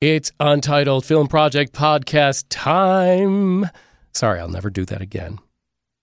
[0.00, 3.68] It's Untitled Film Project Podcast time.
[4.12, 5.40] Sorry, I'll never do that again.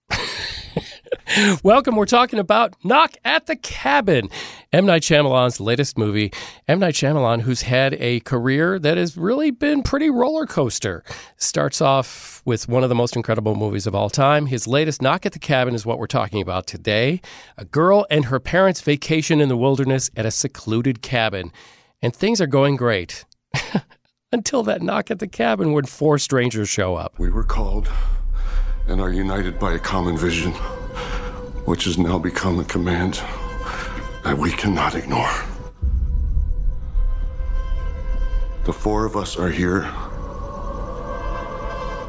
[1.64, 1.96] Welcome.
[1.96, 4.30] We're talking about Knock at the Cabin,
[4.74, 4.86] M.
[4.86, 6.34] Night Shyamalan's latest movie.
[6.68, 6.80] M.
[6.80, 11.02] Night Shyamalan, who's had a career that has really been pretty roller coaster.
[11.38, 14.48] Starts off with one of the most incredible movies of all time.
[14.48, 17.22] His latest, Knock at the Cabin, is what we're talking about today.
[17.58, 21.54] A girl and her parents vacation in the wilderness at a secluded cabin,
[22.02, 23.24] and things are going great.
[24.32, 27.18] Until that knock at the cabin when four strangers show up.
[27.18, 27.90] We were called
[28.88, 30.52] and are united by a common vision,
[31.66, 33.22] which has now become a command
[34.24, 35.32] that we cannot ignore.
[38.66, 39.82] The four of us are here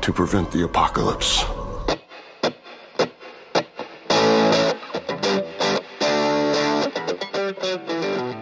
[0.01, 1.43] to prevent the apocalypse.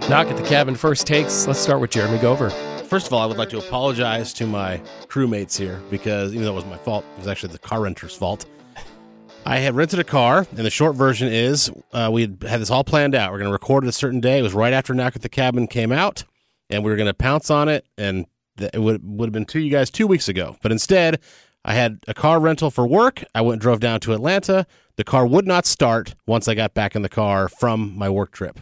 [0.08, 1.46] Knock at the cabin first takes.
[1.46, 2.52] Let's start with Jeremy Gover.
[2.86, 6.52] First of all, I would like to apologize to my crewmates here because even though
[6.52, 8.46] it was my fault, it was actually the car renter's fault.
[9.46, 12.70] I had rented a car, and the short version is uh, we had, had this
[12.70, 13.32] all planned out.
[13.32, 14.38] We're going to record it a certain day.
[14.38, 16.24] It was right after Knock at the Cabin came out,
[16.70, 18.26] and we were going to pounce on it, and
[18.58, 20.56] th- it would, would have been to you guys two weeks ago.
[20.62, 21.20] But instead,
[21.64, 23.24] I had a car rental for work.
[23.34, 24.66] I went and drove down to Atlanta.
[24.96, 28.30] The car would not start once I got back in the car from my work
[28.30, 28.60] trip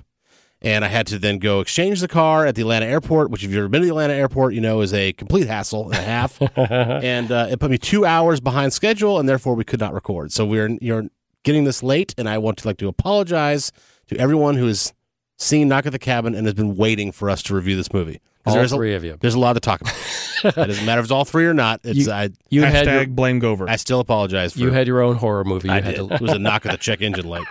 [0.63, 3.51] and I had to then go exchange the car at the Atlanta airport, which if
[3.51, 6.03] you've ever been to the Atlanta airport, you know is a complete hassle and a
[6.03, 6.41] half.
[6.57, 10.33] and uh, it put me two hours behind schedule, and therefore we could not record.
[10.33, 11.05] So we're you're
[11.43, 13.73] getting this late, and I want to like to apologize
[14.09, 14.93] to everyone who has
[15.39, 18.21] seen Knock at the Cabin and has been waiting for us to review this movie.
[18.45, 19.17] 'Cause All there's three a, of you.
[19.21, 19.95] There's a lot to talk about.
[20.45, 21.81] it doesn't matter if it's all three or not.
[21.85, 23.69] It's You- I You had Hashtag your, blame Gover.
[23.69, 25.69] I still apologize for you had your own horror movie.
[25.69, 26.09] You I had did.
[26.09, 27.47] to It was a knock at the check engine light.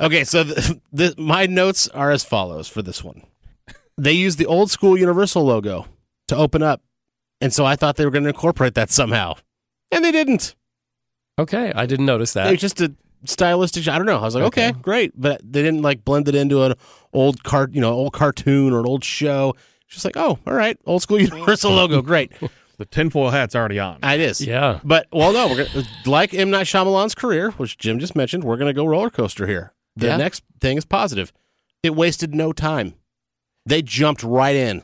[0.00, 3.22] Okay, so the, the, my notes are as follows for this one.
[3.98, 5.86] They used the old school Universal logo
[6.28, 6.82] to open up,
[7.40, 9.34] and so I thought they were going to incorporate that somehow,
[9.90, 10.54] and they didn't.
[11.38, 12.42] Okay, I didn't notice that.
[12.42, 12.50] It that.
[12.52, 13.86] was just a stylistic.
[13.88, 14.18] I don't know.
[14.18, 14.78] I was like, okay, Okay.
[14.80, 16.74] great, but they didn't like blend it into an
[17.12, 19.54] old cart, you know, old cartoon or an old show.
[19.88, 22.32] Just like, oh, all right, old school Universal logo, great.
[22.78, 23.98] the tinfoil hat's already on.
[24.02, 24.40] It is.
[24.40, 24.80] Yeah.
[24.82, 28.44] But well, no, we're gonna, like M Night Shyamalan's career, which Jim just mentioned.
[28.44, 29.74] We're going to go roller coaster here.
[29.96, 30.16] The Yeah.
[30.16, 31.32] next thing is positive.
[31.82, 32.94] It wasted no time.
[33.66, 34.82] They jumped right in.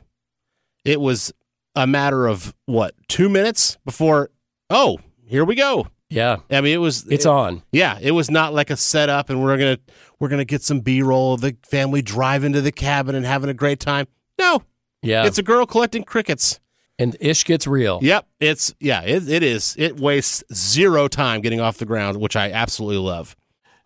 [0.85, 1.33] It was
[1.75, 4.31] a matter of what two minutes before.
[4.71, 5.89] Oh, here we go.
[6.09, 6.37] Yeah.
[6.51, 7.05] I mean, it was.
[7.09, 7.63] It's it- on.
[7.73, 9.79] Yeah, it was not like a setup, and we're gonna
[10.21, 13.51] we're gonna get some B roll of the family driving to the cabin and having
[13.51, 14.07] a great time.
[14.39, 14.63] No,
[15.03, 15.27] Yeah.
[15.27, 16.61] it's a girl collecting crickets.
[16.99, 17.99] and ish gets real.
[18.01, 19.75] Yep, it's yeah, it, it is.
[19.79, 23.37] It wastes zero time getting off the ground, which I absolutely love.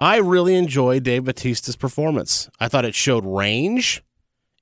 [0.00, 2.49] I really enjoyed Dave Batista's performance.
[2.59, 4.03] I thought it showed range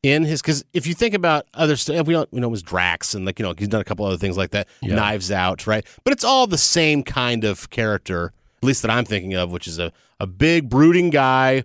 [0.03, 2.63] in his because if you think about other stuff, we don't we know it was
[2.63, 4.97] Drax and like you know he's done a couple other things like that, Yeah.
[4.97, 5.87] Knives Out, right?
[6.05, 9.67] But it's all the same kind of character, at least that I'm thinking of, which
[9.69, 11.63] is a a big brooding guy.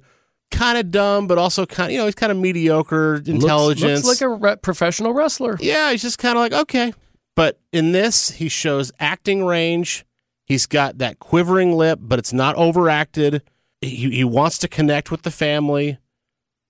[0.51, 4.05] Kind of dumb, but also kind of you know he's kind of mediocre Looks- intelligence.
[4.05, 5.57] Looks, like a re- professional wrestler.
[5.59, 6.94] Yeah, he's just kind of like, okay.
[7.35, 10.05] But in this, he shows acting range.
[10.45, 13.41] He's got that quivering lip, but it's not overacted.
[13.83, 15.97] He, he wants to connect with the family,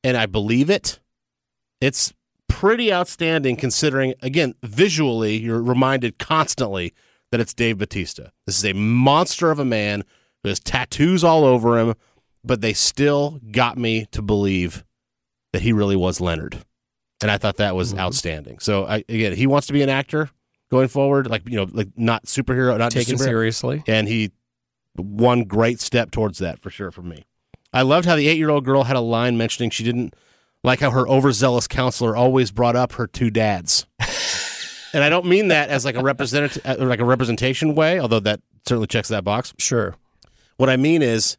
[0.04, 1.00] and I believe it.
[1.82, 2.14] It's
[2.48, 6.94] pretty outstanding considering, again, visually, you're reminded constantly
[7.32, 8.28] that it's Dave Batista.
[8.46, 10.04] This is a monster of a man
[10.44, 11.96] who has tattoos all over him,
[12.44, 14.84] but they still got me to believe
[15.52, 16.64] that he really was Leonard
[17.22, 18.00] and I thought that was Mhm.
[18.00, 18.60] outstanding.
[18.60, 20.30] So I, again, he wants to be an actor
[20.70, 23.24] going forward, like you know, like not superhero, not Taken superhero.
[23.24, 23.84] seriously.
[23.88, 24.32] and he
[24.96, 27.26] one great step towards that for sure for me.
[27.72, 30.16] I loved how the eight-year-old girl had a line mentioning she didn't
[30.64, 33.86] like how her overzealous counselor always brought up her two dads.
[34.94, 38.20] and I don't mean that as like a representative, uh, like a representation way, although
[38.22, 39.54] that certainly checks that box.
[39.58, 39.96] Sure.
[40.58, 41.38] What I mean is,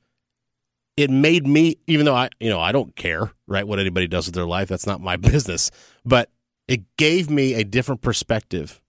[0.97, 4.27] it made me, even though I, you know, I don't care, right, what anybody does
[4.27, 4.69] with their life.
[4.69, 5.71] That's not my business.
[6.05, 6.31] But
[6.69, 8.81] it gave me a different perspective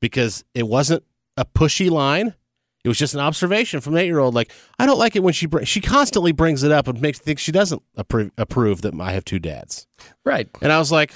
[0.00, 1.04] because it wasn't
[1.36, 2.34] a pushy line.
[2.84, 4.34] It was just an observation from an eight-year-old.
[4.34, 7.18] Like, I don't like it when she br- she constantly brings it up and makes
[7.18, 9.86] think she doesn't appro- approve that I have two dads.
[10.24, 10.48] Right.
[10.62, 11.14] And I was like,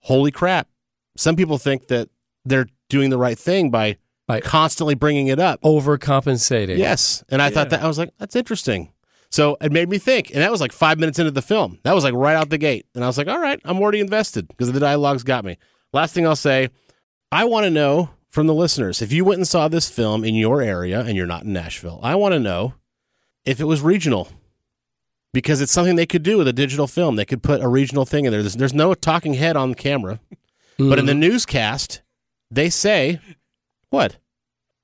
[0.00, 0.68] holy crap!
[1.16, 2.10] Some people think that
[2.44, 3.96] they're doing the right thing by
[4.26, 5.60] By- constantly bringing it up.
[5.62, 6.76] Overcompensating.
[6.78, 7.24] Yes.
[7.28, 8.92] And I thought that, I was like, that's interesting.
[9.30, 10.30] So it made me think.
[10.30, 11.78] And that was like five minutes into the film.
[11.82, 12.86] That was like right out the gate.
[12.94, 15.58] And I was like, all right, I'm already invested because the dialogue's got me.
[15.92, 16.68] Last thing I'll say
[17.32, 20.34] I want to know from the listeners if you went and saw this film in
[20.34, 22.74] your area and you're not in Nashville, I want to know
[23.44, 24.28] if it was regional
[25.32, 27.16] because it's something they could do with a digital film.
[27.16, 28.42] They could put a regional thing in there.
[28.42, 30.20] There's, there's no talking head on camera.
[30.78, 32.02] But in the newscast,
[32.50, 33.18] they say
[33.90, 34.16] what?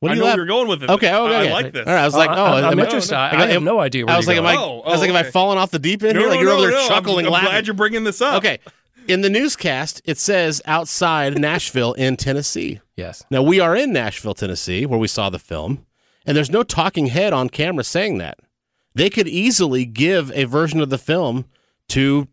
[0.00, 0.36] What I do know you where laugh?
[0.36, 0.90] you're going with it.
[0.90, 1.52] Okay, okay, I okay.
[1.52, 1.86] like this.
[1.86, 3.14] All right, I was like, Uh, oh, I'm, I'm am I- interested.
[3.14, 4.04] I, am I have no idea.
[4.04, 4.54] Where I was you're like, am I?
[4.56, 4.82] going.
[4.84, 6.28] Oh, I was like, oh, am I falling off the deep end No, here?
[6.28, 6.88] no, Like you're no, over there no.
[6.88, 7.48] chuckling, I'm, I'm laughing.
[7.50, 8.34] glad you're bringing this up.
[8.38, 8.58] Okay.
[9.06, 12.80] In the newscast, it says outside Nashville in Tennessee.
[12.96, 13.22] Yes.
[13.30, 15.84] Now we are in Nashville, Tennessee, where we saw the film,
[16.24, 18.38] and there's no talking head on camera saying that.
[18.94, 21.44] They could easily give a version of the film
[21.90, 22.28] to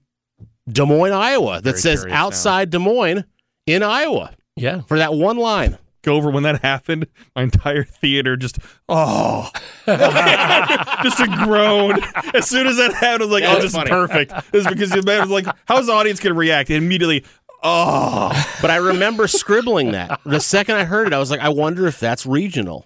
[0.69, 2.25] Des Moines, Iowa, that Very says curious now.
[2.27, 3.25] outside Des Moines
[3.65, 4.81] in Iowa Yeah.
[4.87, 5.77] for that one line.
[6.03, 7.07] Gover when that happened.
[7.35, 8.59] My entire theater just
[8.89, 9.49] oh,
[9.85, 11.99] just a groan.
[12.33, 13.89] As soon as that happened, I was like, Yeah, "Oh, that's this funny.
[13.89, 16.69] is perfect." This is because the man was like, "How's the audience going to react?"
[16.69, 17.25] Immediately,
[17.63, 18.31] oh,
[18.61, 20.19] But I remember scribbling that.
[20.25, 22.85] The second I heard it, I was like, I wonder if that's regional.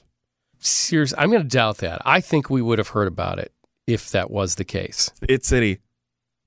[0.60, 2.02] Seriously, I'm going to doubt that.
[2.06, 3.52] I think we would have heard about it
[3.88, 5.12] if that was the case.
[5.22, 5.80] it's city.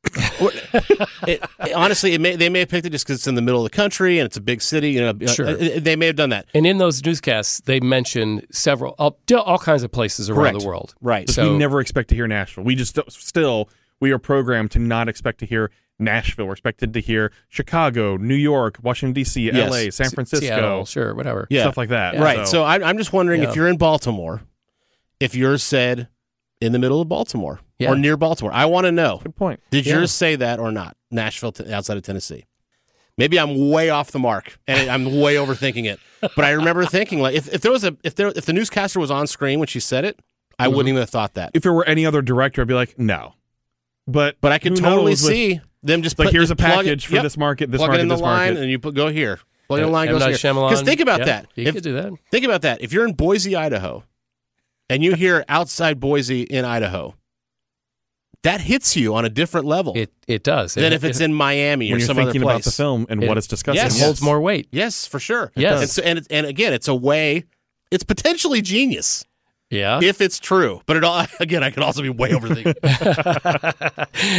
[0.05, 3.43] It, it- honestly, it may, they may have picked it just because it's in the
[3.43, 4.93] middle of the country and it's a big city.
[4.93, 5.49] You know, Sure.
[5.49, 6.47] uh, they may have done that.
[6.55, 10.61] And in those newscasts, they mention several, all, all kinds of places around Correct.
[10.61, 10.95] the world.
[11.01, 11.29] Right.
[11.29, 12.65] So- we never expect to hear Nashville.
[12.65, 13.69] We just still
[14.01, 16.47] we are programmed to not expect to hear Nashville.
[16.47, 19.57] We're expected to hear Chicago, New York, Washington D.C., Yes.
[19.57, 21.49] L.A., San Francisco, Seattle, sure, whatever.
[21.51, 21.63] Yeah.
[21.63, 22.15] stuff like that.
[22.21, 22.47] Right.
[22.47, 23.51] So, I, I'm just wondering Yeah.
[23.51, 24.43] if you're in Baltimore,
[25.19, 26.07] if yours said
[26.61, 27.91] in the middle of Baltimore Yeah.
[27.93, 28.53] or near Baltimore.
[28.53, 29.21] I want to know.
[29.23, 29.61] good point.
[29.71, 29.95] Did Yeah.
[29.97, 30.97] yours say that or not?
[31.11, 32.45] Nashville, t- outside of Tennessee.
[33.17, 35.99] Maybe I'm way off the mark and I'm way overthinking it.
[36.21, 38.99] But I remember thinking like if, if there was a if there if the newscaster
[39.01, 40.21] was on screen when she said it,
[40.59, 40.75] I Mm-hmm.
[40.77, 41.51] wouldn't even have thought that.
[41.55, 43.35] If there were any other director, I'd be like, no.
[44.07, 46.67] But But I could totally knows with- see them just like put- here's a just
[46.67, 48.49] plug it- package for yep, this market, this plug market, it in the this line,
[48.55, 48.63] market.
[48.63, 49.39] and you put, go here.
[49.69, 50.15] Plug in the line M.
[50.15, 50.39] goes Night here.
[50.53, 51.47] Shyamalan, Because think about yeah, that.
[51.55, 52.13] You If- could do that.
[52.33, 52.81] Think about that.
[52.81, 54.05] If you're in Boise, Idaho,
[54.91, 57.15] and you hear outside Boise in Idaho,
[58.45, 60.75] that hits you on a different level It it does.
[60.75, 62.71] than It- if it's it, in Miami or some other when you're thinking about the
[62.71, 63.83] film and It- what it's discussing.
[63.83, 63.99] Yes.
[64.01, 64.69] it holds more weight.
[64.71, 65.51] Yes, for sure.
[65.57, 65.81] Yes.
[65.81, 67.45] And, so, and, and again, it's a way.
[67.91, 69.25] It's potentially genius
[69.71, 69.99] Yeah.
[70.03, 72.75] if it's true, but it all again, I could also be way overthinking.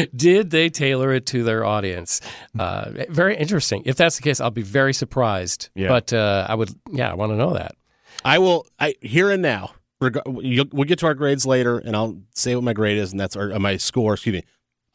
[0.16, 2.22] Did they tailor it to their audience?
[2.58, 3.84] Uh, very interesting.
[3.86, 5.70] If that's the case, I'll be very surprised.
[5.76, 5.88] Yeah.
[5.90, 7.76] But uh, I would, yeah, I want to know that.
[8.24, 8.66] I will.
[8.80, 9.72] I here and now.
[10.02, 13.36] We'll get to our grades later, and I'll say what my grade is, and that's
[13.36, 14.14] or my score.
[14.14, 14.44] Excuse me.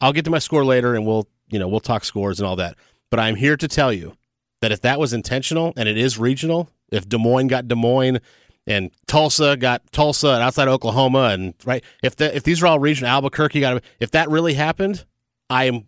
[0.01, 2.55] I'll get to my score later, and we'll you know we'll talk scores and all
[2.55, 2.75] that.
[3.11, 4.17] But I'm here to tell you
[4.61, 8.19] that if that was intentional and it is regional, if Des Moines got Des Moines
[8.65, 12.79] and Tulsa got Tulsa and outside Oklahoma, and right, if the, if these are all
[12.79, 13.83] regional, Albuquerque got.
[13.99, 15.05] If that really happened,
[15.51, 15.85] I am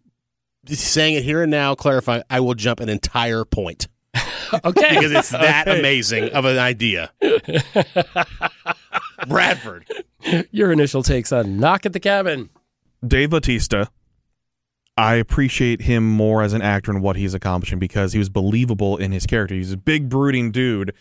[0.68, 1.74] saying it here and now.
[1.74, 2.22] Clarify.
[2.30, 3.88] I will jump an entire point
[4.64, 4.90] Okay.
[4.96, 7.12] because it's that amazing of an idea.
[9.28, 9.86] Bradford.
[10.52, 12.50] Your initial takes on Knock at the Cabin.
[13.06, 13.86] Dave Batista,
[14.98, 18.98] I appreciate him more as an actor and what he's accomplishing because he was believable
[18.98, 19.54] in his character.
[19.56, 20.94] He's a big, brooding dude,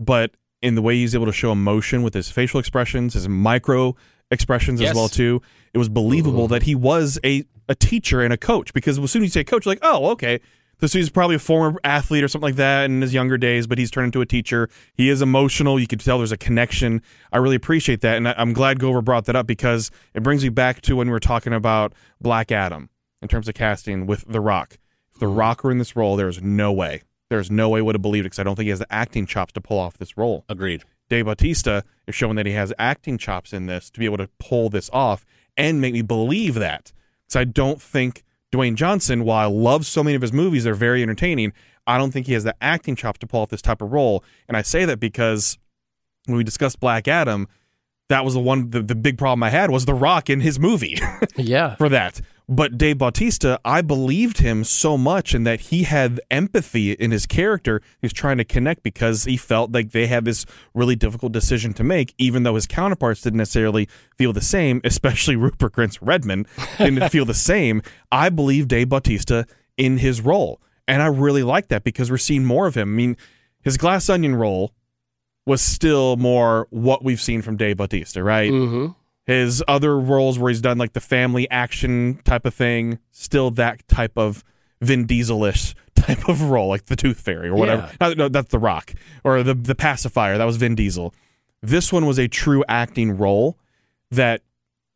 [0.00, 0.32] but
[0.62, 3.94] in the way he's able to show emotion with his facial expressions, his micro
[4.32, 4.90] expressions Yes.
[4.90, 5.40] as well too,
[5.72, 8.72] it was believable that he was a, a teacher and a coach.
[8.74, 10.40] Because as soon as you say coach, you're like, oh, okay.
[10.78, 13.78] So he's probably a former athlete or something like that in his younger days, but
[13.78, 14.68] he's turned into a teacher.
[14.94, 15.80] He is emotional.
[15.80, 17.00] You can tell there's a connection.
[17.32, 18.16] I really appreciate that.
[18.18, 21.06] And I- I'm glad Gover brought that up because it brings me back to when
[21.08, 22.90] we were talking about Black Adam
[23.22, 24.76] in terms of casting with The Rock.
[25.14, 27.02] If The Rock were in this role, there's no way.
[27.30, 28.92] There's no way I would have believed it because I don't think he has the
[28.92, 30.44] acting chops to pull off this role.
[30.48, 30.84] Agreed.
[31.08, 34.28] Dave Bautista is showing that he has acting chops in this to be able to
[34.38, 35.24] pull this off
[35.56, 36.92] and make me believe that.
[37.26, 38.22] Because I don't think
[38.52, 41.52] Dwayne Johnson, while I love so many of his movies, they're very entertaining.
[41.86, 44.24] I don't think he has the acting chops to pull off this type of role.
[44.48, 45.58] And I say that because
[46.26, 47.48] when we discussed Black Adam,
[48.08, 50.58] that was the one the, the big problem I had was The Rock in his
[50.58, 50.98] movie
[51.36, 51.74] Yeah.
[51.76, 52.20] for that.
[52.48, 57.26] But Dave Bautista, I believed him so much in that he had empathy in his
[57.26, 57.80] character.
[58.00, 61.74] He was trying to connect because he felt like they had this really difficult decision
[61.74, 66.46] to make, even though his counterparts didn't necessarily feel the same, especially Rupert Grint's Redmond
[66.78, 67.82] didn't feel the same.
[68.12, 69.44] I believe Dave Bautista
[69.76, 70.60] in his role.
[70.86, 72.90] And I really like that because we're seeing more of him.
[72.90, 73.16] I mean,
[73.60, 74.72] his Glass Onion role
[75.46, 78.52] was still more what we've seen from Dave Bautista, right?
[78.52, 78.92] Mm-hmm.
[79.26, 83.86] His other roles where he's done like the family action type of thing, still that
[83.88, 84.44] type of
[84.80, 87.90] Vin Diesel-ish type of role, like the Tooth Fairy or whatever.
[88.00, 90.38] No, no, that's The Rock or the the pacifier.
[90.38, 91.12] That was Vin Diesel.
[91.60, 93.58] This one was a true acting role
[94.12, 94.42] that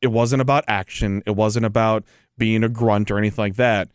[0.00, 1.22] it wasn't about action.
[1.26, 2.04] It wasn't about
[2.38, 3.88] being a grunt or anything like that.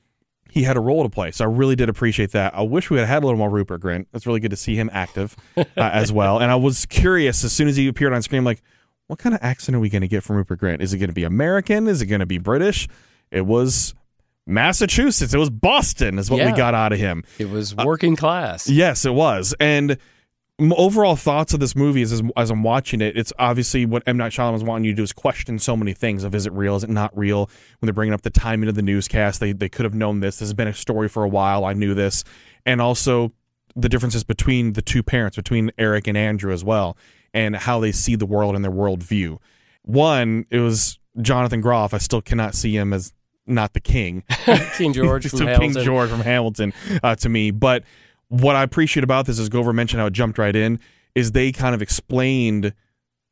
[0.50, 2.56] He had a role to play, so I really did appreciate that.
[2.56, 4.06] I wish we had had a little more Rupert Grint.
[4.13, 6.39] It's really good to see him active uh, as well.
[6.39, 8.62] And I was curious as soon as he appeared on screen, like,
[9.08, 10.82] what kind of accent are we going to get from Rupert Grint?
[10.82, 11.88] Is it going to be American?
[11.88, 12.88] Is it going to be British?
[13.32, 13.94] It was
[14.48, 15.34] Massachusetts.
[15.34, 17.24] It was Boston, is what we got out of him.
[17.40, 18.70] It was uh, working class.
[18.70, 19.56] Yes, it was.
[19.60, 19.98] And
[20.60, 24.18] overall thoughts of this movie is as, as I'm watching it, it's obviously what M
[24.18, 26.76] Night Shyamalan's wanting you to do is question so many things of is it real,
[26.76, 27.50] is it not real?
[27.80, 30.38] When they're bringing up the timing of the newscast, they they could have known this.
[30.38, 31.66] This has been a story for a while.
[31.66, 32.24] I knew this,
[32.66, 33.34] and also
[33.76, 36.96] the differences between the two parents, between Eric and Andrew as well,
[37.36, 39.38] and how they see the world and their worldview.
[39.84, 41.94] One, it was Jonathan Groff.
[41.94, 43.13] I still cannot see him as
[43.46, 44.24] not the king.
[44.77, 45.74] King George from Hamilton.
[45.74, 46.74] King George from Hamilton
[47.04, 47.51] uh, to me.
[47.51, 47.84] But
[48.30, 50.80] what I appreciate about this is Gover mentioned how it jumped right in.
[51.13, 52.74] Is they kind of explained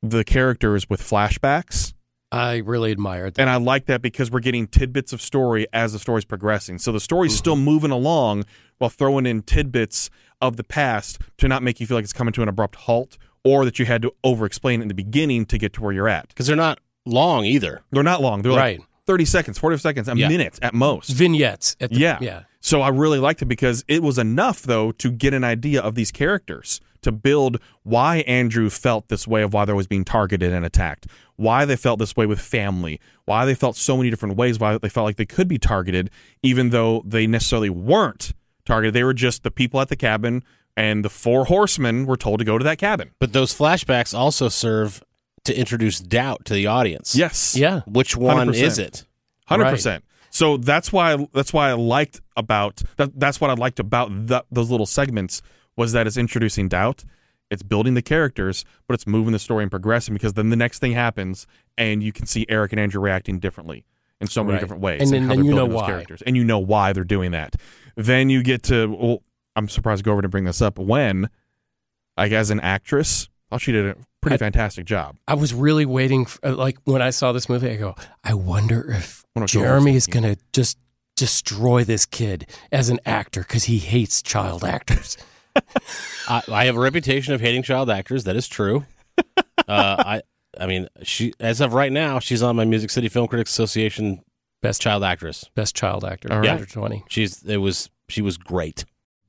[0.03, 1.93] the characters with flashbacks,
[2.31, 3.41] I really admired that.
[3.41, 6.77] and I like that because we're getting tidbits of story as the story's progressing.
[6.79, 7.65] So the story's still Mm-hmm.
[7.65, 8.43] moving along
[8.79, 10.09] while throwing in tidbits
[10.41, 13.17] of the past to not make you feel like it's coming to an abrupt halt
[13.43, 16.09] or that you had to over explain in the beginning to get to where you're
[16.09, 16.27] at.
[16.29, 17.81] because they're not long either.
[17.91, 18.41] They're not long.
[18.41, 18.79] They're Right.
[18.79, 20.29] like 30 seconds, 40 seconds, a Yeah.
[20.29, 21.09] minute at most.
[21.09, 21.75] Vignettes.
[21.81, 22.17] At the, Yeah.
[22.21, 22.43] Yeah.
[22.61, 25.95] So I really liked it because it was enough, though, to get an idea of
[25.95, 30.53] these characters, to build why Andrew felt this way of why they was being targeted
[30.53, 34.37] and attacked, why they felt this way with family, why they felt so many different
[34.37, 36.09] ways, why they felt like they could be targeted,
[36.41, 38.31] even though they necessarily weren't
[38.65, 38.93] targeted.
[38.93, 40.41] They were just the people at the cabin,
[40.75, 43.11] and the four horsemen were told to go to that cabin.
[43.19, 45.03] But those flashbacks also serve
[45.45, 47.15] to introduce doubt to the audience.
[47.15, 47.55] Yes.
[47.55, 47.81] Yeah.
[47.85, 48.53] Which one 100%.
[48.61, 49.05] is it?
[49.47, 50.03] Hundred percent.
[50.29, 53.19] So that's why that's why I liked about that.
[53.19, 54.09] That's what I liked about
[54.51, 55.41] those little segments
[55.75, 57.03] was that it's introducing doubt,
[57.51, 60.79] it's building the characters, but it's moving the story and progressing because then the next
[60.79, 61.45] thing happens
[61.77, 63.85] and you can see Eric and Andrew reacting differently
[64.21, 64.59] in so many Right.
[64.61, 65.87] different ways, And then- how then they're you know building those why.
[65.87, 67.55] characters, and you know why they're doing that.
[67.97, 69.23] Then you get to well,
[69.55, 71.29] I'm surprised Gover didn't bring this up when,
[72.17, 75.17] like as an actress, oh, she did a pretty I- fantastic job.
[75.27, 76.25] I was really waiting.
[76.25, 80.07] For, like when I saw this movie, I go, I wonder if What Jeremy is
[80.07, 80.77] going to just
[81.15, 85.17] destroy this kid as an actor because he hates child actors.
[86.27, 88.23] I, I have a reputation of hating child actors.
[88.23, 88.85] That is true.
[89.37, 90.21] uh, I
[90.59, 94.23] I mean, she as of right now, she's on my Music City Film Critics Association
[94.61, 95.49] Best child actress.
[95.55, 96.49] best child actor All right.
[96.49, 97.03] under twenty.
[97.09, 98.85] She's it was she was great.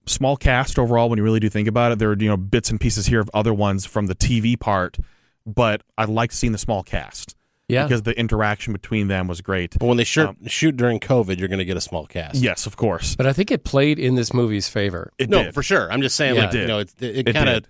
[0.07, 1.99] Small cast overall when you really do think about it.
[1.99, 4.99] There are you know bits and pieces here of other ones from the TV part,
[5.47, 7.35] but I liked seeing the small cast
[7.69, 9.77] Yeah, because the interaction between them was great.
[9.79, 12.37] But when they shoot Um, shoot during COVID, you're going to get a small cast.
[12.37, 15.13] Yes, of course, but I think it played in this movie's favor.
[15.19, 15.55] it no, did.
[15.55, 15.91] for sure.
[15.93, 16.41] I'm just saying, Yeah.
[16.43, 16.61] like It did.
[16.63, 17.65] you know, it, it, It kind of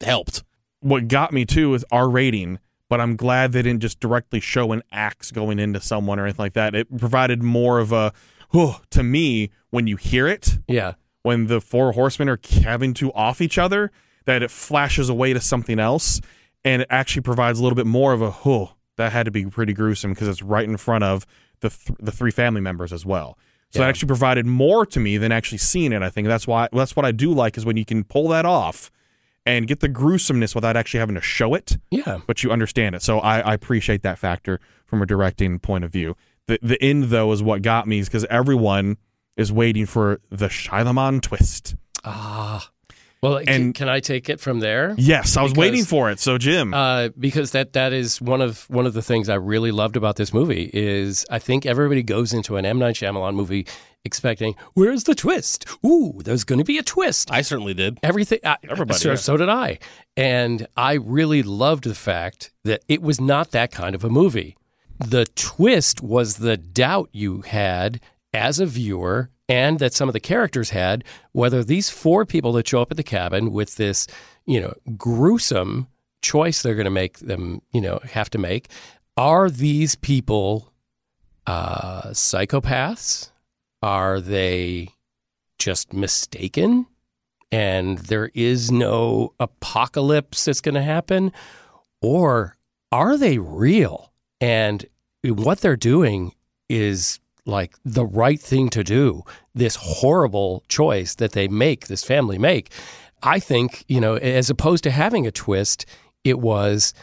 [0.00, 0.44] helped.
[0.80, 4.72] What got me too is our rating, but I'm glad they didn't just directly show
[4.72, 6.74] an axe going into someone or anything like that.
[6.74, 8.12] It provided more of a,
[8.54, 13.12] oh, to me when you hear it, Yeah, when the four horsemen are having to
[13.12, 13.90] off each other,
[14.24, 16.20] that it flashes away to something else,
[16.64, 19.44] and it actually provides a little bit more of a oh, that had to be
[19.46, 21.26] pretty gruesome because it's right in front of
[21.60, 23.38] the th- the three family members as well.
[23.70, 23.84] So Yeah.
[23.84, 26.02] that actually provided more to me than actually seeing it.
[26.02, 28.44] I think that's why that's what I do like is when you can pull that
[28.46, 28.90] off
[29.46, 32.18] and get the gruesomeness without actually having to show it, yeah.
[32.26, 33.02] but you understand it.
[33.02, 36.16] So I, I appreciate that factor from a directing point of view.
[36.48, 38.96] The the end though is what got me is because everyone
[39.38, 41.74] is waiting for the Shyamalan twist.
[42.04, 42.68] Ah,
[43.22, 44.94] well, can, And- can I take it from there?
[44.98, 46.20] Yes, I was Because- waiting for it.
[46.20, 49.70] So Jim, Uh, because that that is one of one of the things I really
[49.72, 53.66] loved about this movie is I think everybody goes into an M Night Shyamalan movie
[54.04, 55.66] expecting where's the twist?
[55.84, 57.30] Ooh, there's going to be a twist.
[57.32, 57.98] I certainly did.
[58.02, 58.38] Everything.
[58.44, 59.14] I, Everybody, So, yeah.
[59.16, 59.78] so did I,
[60.16, 64.56] and I really loved the fact that it was not that kind of a movie.
[65.00, 68.00] The twist was the doubt you had
[68.32, 72.68] as a viewer and that some of the characters had whether these four people that
[72.68, 74.06] show up at the cabin with this,
[74.46, 75.88] you know, gruesome
[76.20, 78.68] choice they're going to make them, you know, have to make,
[79.16, 80.72] are these people
[81.46, 83.30] uh, psychopaths?
[83.82, 84.88] Are they
[85.58, 86.86] just mistaken?
[87.50, 91.32] And there is no apocalypse that's going to happen?
[92.02, 92.56] Or
[92.92, 94.12] are they real?
[94.40, 94.84] And
[95.24, 96.34] what they're doing
[96.68, 99.22] is like the right thing to do.
[99.54, 102.70] This horrible choice that they make, this family make.
[103.22, 105.86] I think, you know, as opposed to having a twist,
[106.22, 106.94] it was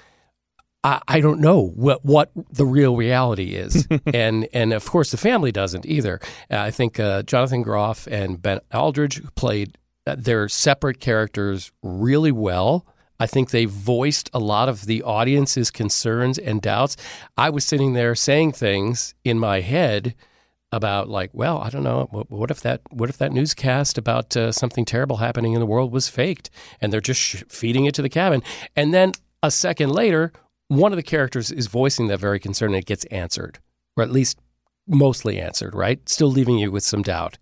[0.86, 5.18] I, I don't know what what the real reality is, and and of course the
[5.18, 6.22] family doesn't either.
[6.50, 12.32] Uh, I think uh, Jonathan Groff and Ben Aldridge played uh, their separate characters really
[12.32, 12.86] well.
[13.20, 16.98] I think they voiced a lot of the audience's concerns and doubts.
[17.38, 20.16] I was sitting there saying things in my head
[20.76, 24.36] about like, well, I don't know, what, what if that what if that newscast about
[24.36, 26.50] uh, something terrible happening in the world was faked,
[26.82, 28.44] and they're just sh- feeding it to the cabin,
[28.76, 30.34] and then a second later,
[30.68, 33.60] one of the characters is voicing that very concern, and it gets answered,
[33.96, 34.38] or at least
[34.86, 36.08] mostly answered, right?
[36.10, 37.38] Still leaving you with some doubt.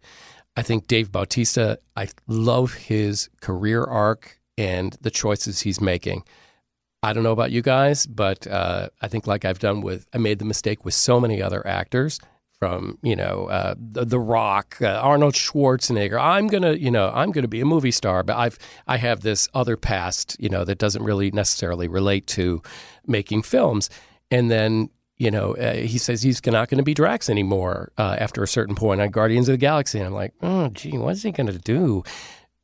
[0.56, 6.24] I think Dave Bautista, I love his career arc and the choices he's making.
[7.02, 10.20] I don't know about you guys, but uh, I think like I've done with, I
[10.20, 12.20] made the mistake with so many other actors
[12.64, 16.18] from you know uh, the, the Rock, uh, Arnold Schwarzenegger.
[16.18, 19.50] I'm gonna you know I'm gonna be a movie star, but I've I have this
[19.54, 22.62] other past you know that doesn't really necessarily relate to
[23.06, 23.90] making films.
[24.32, 28.16] And then you know uh, he says he's not going to be Drax anymore uh,
[28.18, 29.98] after a certain point on Guardians of the Galaxy.
[29.98, 32.02] And I'm like, oh gee, what's he going to do?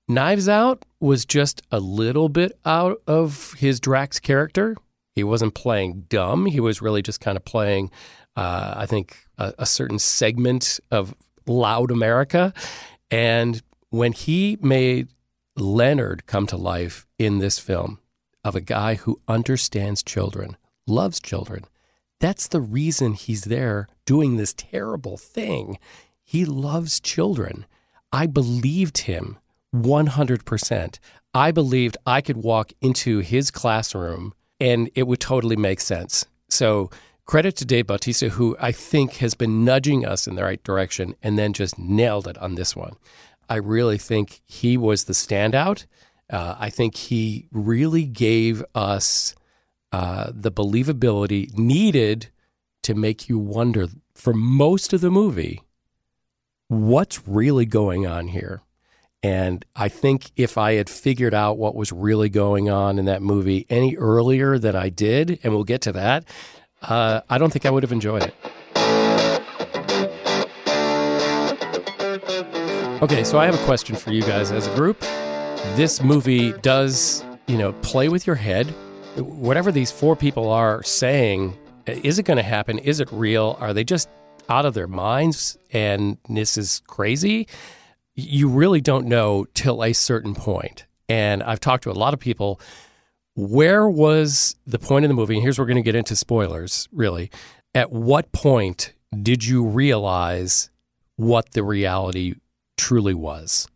[0.08, 4.77] Knives Out was just a little bit out of his Drax character.
[5.13, 6.46] He wasn't playing dumb.
[6.46, 7.91] He was really just kind of playing,
[8.38, 11.15] uh, I think, a, a certain segment of
[11.48, 12.53] loud America.
[13.10, 15.08] And when he made
[15.55, 18.00] Leonard come to life in this film
[18.43, 21.65] of a guy who understands children, loves children,
[22.19, 25.79] that's the reason he's there doing this terrible thing.
[26.24, 27.65] He loves children.
[28.12, 29.39] I believed him
[29.74, 31.00] 100%.
[31.34, 36.25] I believed I could walk into his classroom and it would totally make sense.
[36.50, 36.89] So,
[37.30, 41.14] credit to Dave Bautista, who I think has been nudging us in the right direction
[41.22, 42.96] and then just nailed it on this one.
[43.48, 45.86] I really think he was the standout.
[46.28, 49.36] Uh, I think he really gave us
[49.92, 52.30] uh, the believability needed
[52.82, 55.62] to make you wonder for most of the movie
[56.68, 58.64] what's really going on here.
[59.22, 63.22] And I think if I had figured out what was really going on in that
[63.22, 66.26] movie any earlier than I did, and we'll get to that,
[66.82, 68.36] uh, I don't think I would have enjoyed it.
[73.02, 75.00] Okay, so I have a question for you guys as a group.
[75.76, 78.68] This movie does, you know, play with your head.
[79.16, 82.78] Whatever these four people are saying, is it going to happen?
[82.80, 83.58] Is it real?
[83.60, 84.10] Are they just
[84.50, 87.48] out of their minds and this is crazy?
[88.20, 90.86] you really don't know till a certain point.
[91.08, 92.60] And I've talked to a lot of people.
[93.36, 95.36] Where was the point in the movie?
[95.36, 97.32] And here's where we're going to get into spoilers, really.
[97.74, 100.70] At what point did you realize
[101.15, 102.36] what the reality
[102.78, 103.68] truly was?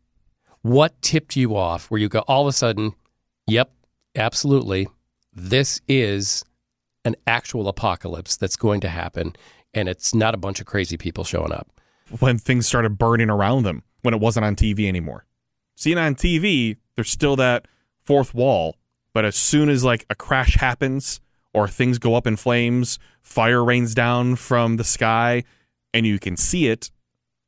[0.62, 2.94] What tipped you off where you go, all of a sudden,
[3.48, 3.72] yep,
[4.16, 4.88] absolutely,
[5.34, 6.44] this is
[7.06, 9.36] an actual apocalypse that's going to happen,
[9.74, 11.70] and it's not a bunch of crazy people showing up?
[12.20, 15.26] When things started burning around them when it wasn't on TV anymore.
[15.76, 17.68] Seeing on TV, there's still that
[18.06, 18.76] fourth wall,
[19.14, 21.22] but as soon as like a crash happens
[21.54, 25.44] or things go up in flames, fire rains down from the sky,
[25.94, 26.92] and you can see it,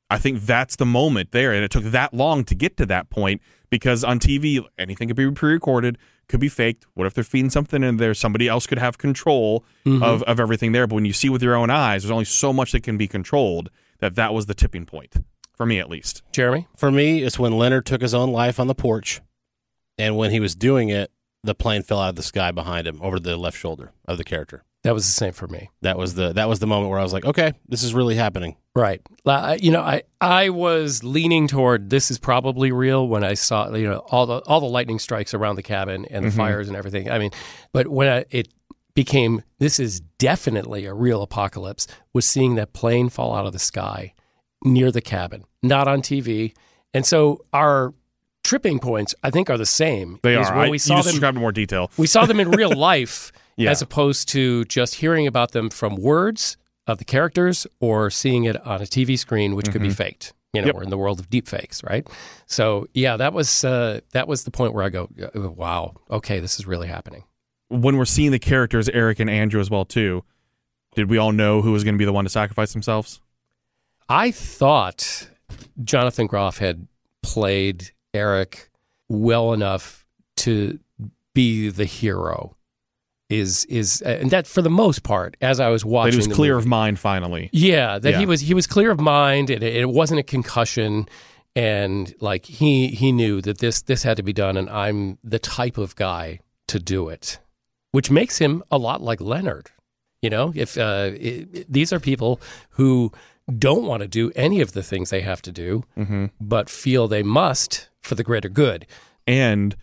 [0.10, 1.52] I think that's the moment there.
[1.52, 5.18] And it took that long to get to that point because on TV, anything could
[5.18, 5.98] be pre recorded,
[6.28, 6.86] could be faked.
[6.94, 8.14] What if they're feeding something in there?
[8.14, 10.04] Somebody else could have control mm-hmm.
[10.04, 10.86] of, of everything there.
[10.86, 13.08] But when you see with your own eyes, there's only so much that can be
[13.08, 15.16] controlled that that was the tipping point
[15.56, 16.22] for me at least.
[16.32, 16.68] Jeremy?
[16.78, 19.22] For me, it's when Leonard took his own life on the porch,
[19.98, 21.12] and when he was doing it,
[21.46, 24.24] the plane fell out of the sky behind him over the left shoulder of the
[24.24, 24.64] character.
[24.84, 25.72] That was the same for me.
[25.82, 28.14] That was the that was the moment where I was like, okay, this is really
[28.16, 28.56] happening.
[28.76, 29.02] Right.
[29.60, 33.90] You know, I I was leaning toward this is probably real when I saw you
[33.90, 36.38] know all the all the lightning strikes around the cabin and the mm-hmm.
[36.38, 37.10] fires and everything.
[37.10, 37.32] I mean,
[37.74, 38.50] but when I, it
[38.94, 43.60] became this is definitely a real apocalypse was seeing that plane fall out of the
[43.60, 44.14] sky
[44.64, 46.54] near the cabin, not on TV.
[46.94, 47.94] And so our
[48.46, 50.20] tripping points, I think, are the same.
[50.24, 50.56] They are.
[50.56, 51.92] When I, we saw them, described in more detail.
[51.98, 53.72] we saw them in real life, yeah.
[53.72, 56.56] as opposed to just hearing about them from words
[56.88, 59.74] of the characters or seeing it on a TV screen, which mm-hmm.
[59.74, 59.96] could be mm-hmm.
[59.96, 60.34] faked.
[60.54, 60.76] You know, yep.
[60.76, 62.08] we're in the world of deep fakes, right?
[62.46, 66.40] So yeah, that was uh, that was the point where I go, uh, wow, okay,
[66.40, 67.26] this is really happening.
[67.68, 70.24] When we're seeing the characters, Eric and Andrew as well too,
[70.96, 73.20] did we all know who was going to be the one to sacrifice themselves?
[74.08, 75.30] I thought
[75.84, 76.88] Jonathan Groff had
[77.22, 78.70] played Eric
[79.10, 80.06] well enough
[80.38, 80.80] to
[81.34, 82.56] be the hero.
[83.28, 86.36] Is is and that for the most part, as I was watching, that he was
[86.36, 87.50] clear movie, of mind finally.
[87.52, 88.20] Yeah, that yeah.
[88.20, 91.10] he was he was clear of mind, and it, it wasn't a concussion,
[91.56, 95.40] and like he he knew that this this had to be done, and I'm the
[95.40, 97.40] type of guy to do it,
[97.92, 99.72] which makes him a lot like Leonard.
[100.22, 102.40] You know, if uh, it, these are people
[102.72, 103.12] who
[103.58, 106.28] don't want to do any of the things they have to do, mm-hmm.
[106.40, 108.86] but feel they must for the greater good.
[109.28, 109.76] And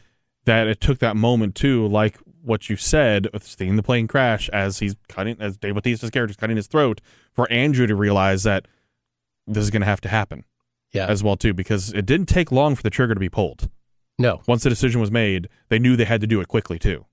[0.45, 4.49] that it took that moment too, like what you said, with seeing the plane crash
[4.51, 7.01] as he's cutting, as Dave Bautista's character is cutting his throat,
[7.33, 8.67] for Andrew to realize that
[9.47, 10.45] this is going to have to happen.
[10.93, 11.07] Yeah.
[11.07, 13.71] As well too, because it didn't take long for the trigger to be pulled.
[14.19, 14.43] No.
[14.47, 17.07] Once the decision was made, they knew they had to do it quickly too.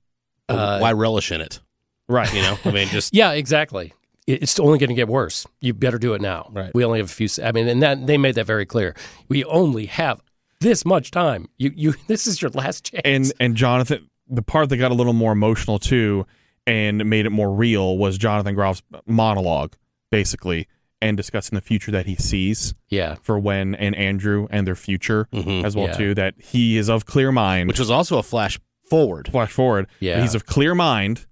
[0.50, 1.62] Uh, Why relish in it?
[2.10, 2.32] Right.
[2.34, 3.94] You know, I mean, just yeah, exactly
[4.30, 5.48] it's only going to get worse.
[5.60, 6.50] You better do it now.
[6.52, 6.72] Right.
[6.74, 7.28] We only have a few.
[7.44, 8.96] I mean, and that they made that very clear.
[9.28, 10.22] We only have
[10.60, 11.48] this much time.
[11.58, 13.02] You you this is your last chance.
[13.06, 16.26] and and Jonathan, the part that got a little more emotional too,
[16.68, 19.76] and made it more real was Jonathan Groff's monologue,
[20.12, 20.68] basically,
[21.02, 25.28] and discussing the future that he sees yeah, for Wen and Andrew and their future
[25.34, 25.64] Mhm.
[25.64, 25.94] as well Yeah.
[25.98, 26.14] too.
[26.16, 27.68] That he is of clear mind.
[27.68, 29.30] which was also a flash forward.
[29.32, 30.22] flash forward, Yeah.
[30.22, 31.26] he's of clear mind,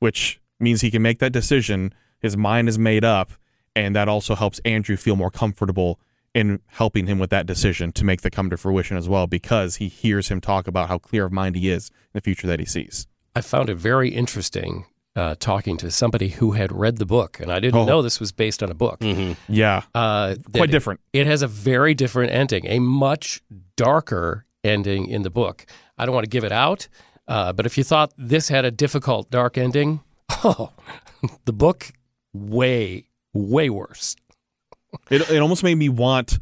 [0.00, 1.92] which means he can make that decision.
[2.20, 3.32] His mind is made up,
[3.76, 6.00] and that also helps Andrew feel more comfortable
[6.34, 9.76] in helping him with that decision to make the come to fruition as well, because
[9.76, 12.58] he hears him talk about how clear of mind he is in the future that
[12.60, 13.06] he sees.
[13.36, 17.52] I found it very interesting uh, talking to somebody who had read the book, and
[17.52, 17.84] I didn't Oh.
[17.84, 19.00] know this was based on a book.
[19.00, 19.32] Mm-hmm.
[19.52, 21.00] Yeah, Uh, quite different.
[21.12, 23.42] It has a very different ending, a much
[23.76, 25.66] darker ending in the book.
[25.98, 26.88] I don't want to give it out,
[27.28, 30.00] uh, but if you thought this had a difficult, dark ending,
[30.44, 30.70] oh,
[31.44, 31.92] the book
[32.32, 34.16] way, way worse.
[35.10, 36.38] It it almost made me want,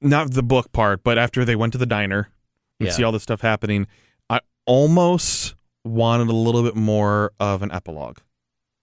[0.00, 2.28] not the book part, but after they went to the diner
[2.80, 2.92] and Yeah.
[2.92, 3.86] see all this stuff happening,
[4.28, 5.54] I almost
[5.84, 8.18] wanted a little bit more of an epilogue.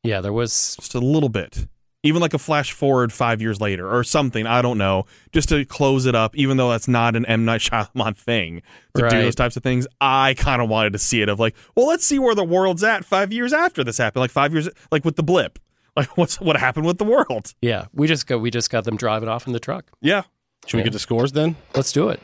[0.04, 0.76] Yeah, there was.
[0.80, 1.67] just a little bit
[2.06, 5.63] even like a flash forward five years later or something i don't know just to
[5.63, 8.62] close it up even though that's not an m night Shyamalan thing
[8.93, 11.56] to do those types of things i kind of wanted to see it of like
[11.78, 14.67] well let's see where the world's at five years after this happened like five years
[14.91, 15.60] like with the blip
[15.97, 18.97] like what's what happened with the world Yeah, we just got we just got them
[18.97, 19.86] driving off in the truck.
[20.01, 20.23] yeah
[20.65, 21.56] Should we get the scores then?
[21.75, 22.19] Let's do it.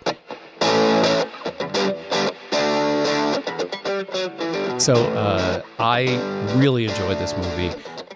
[4.80, 6.06] So uh, I
[6.56, 7.72] really enjoyed this movie.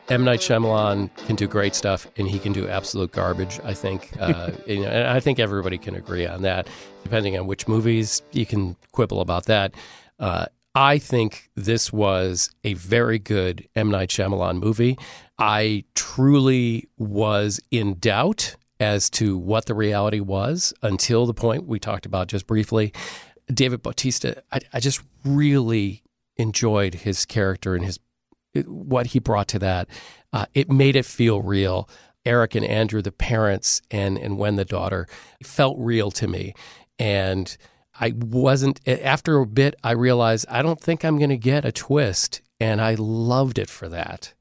[0.10, 3.60] M Night Shyamalan can do great stuff, and he can do absolute garbage.
[3.64, 6.68] I think, uh, and I think everybody can agree on that.
[7.04, 9.74] Depending on which movies, you can quibble about that.
[10.20, 14.98] Uh, I think this was a very good M Night Shyamalan movie.
[15.46, 21.80] I truly was in doubt as to what the reality was until the point we
[21.80, 22.94] talked about just briefly.
[23.54, 26.02] David Bautista, I, I just really
[26.38, 28.00] enjoyed his character and his
[28.66, 29.90] what he brought to that.
[30.32, 31.90] Uh, it made it feel real.
[32.26, 35.08] Eric and Andrew, the parents, and and Wen the daughter,
[35.44, 36.54] felt real to me.
[36.98, 37.58] And
[38.00, 39.76] I wasn't after a bit.
[39.84, 43.70] I realized I don't think I'm going to get a twist, and I loved it
[43.70, 44.34] for that.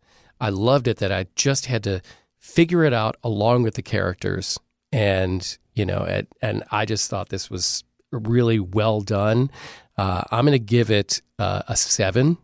[0.42, 2.02] I loved it that I just had to
[2.38, 4.58] figure it out along with the characters,
[4.90, 9.50] and you know, and, and I just thought this was really well done.
[9.96, 12.38] Uh, I'm going to give it uh, a seven.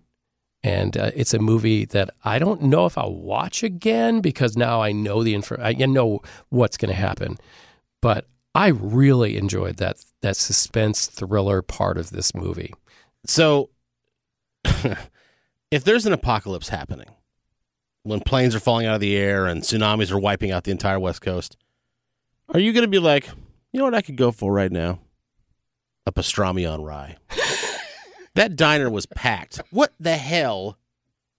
[0.64, 4.82] And uh, it's a movie that I don't know if I'll watch again because now
[4.82, 5.56] I know the info.
[5.60, 7.38] I know what's going to happen.
[8.02, 12.74] But I really enjoyed that that suspense thriller part of this movie.
[13.24, 13.70] So,
[14.64, 17.08] if there's an apocalypse happening,
[18.02, 20.98] when planes are falling out of the air and tsunamis are wiping out the entire
[20.98, 21.56] West Coast,
[22.52, 23.28] are you going to be like,
[23.72, 25.00] you know what I could go for right now?
[26.06, 27.16] A pastrami on rye.
[28.34, 29.60] that diner was packed.
[29.70, 30.78] What the hell?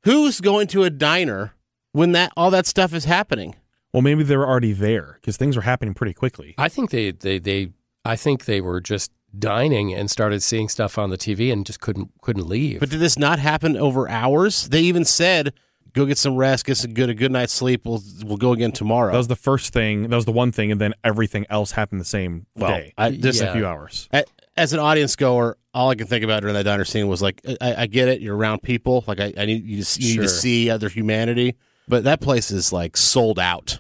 [0.04, 1.56] Who's going to a diner
[1.91, 3.56] when that all that stuff is happening?
[3.91, 7.10] well maybe they were already there because things were happening pretty quickly I think they
[7.10, 7.72] they they
[8.06, 11.80] I think they were just dining and started seeing stuff on the TV and just
[11.80, 12.80] couldn't couldn't leave.
[12.80, 14.69] But did this not happen over hours?
[14.69, 15.54] They even said,
[15.99, 17.81] "Go get some rest, get some good a good night's sleep.
[17.85, 20.71] We'll we'll go again tomorrow." that was the first thing that was the one thing
[20.71, 24.07] and then everything else happened the same Well, day I- just this- a few hours
[24.13, 24.23] A-
[24.55, 27.41] as an audience goer, all I can think about during that diner scene was like,
[27.62, 30.21] I, I get it, you're around people, like I, I need you to, you need
[30.23, 31.55] to see other humanity,
[31.88, 33.79] but that place is like sold out.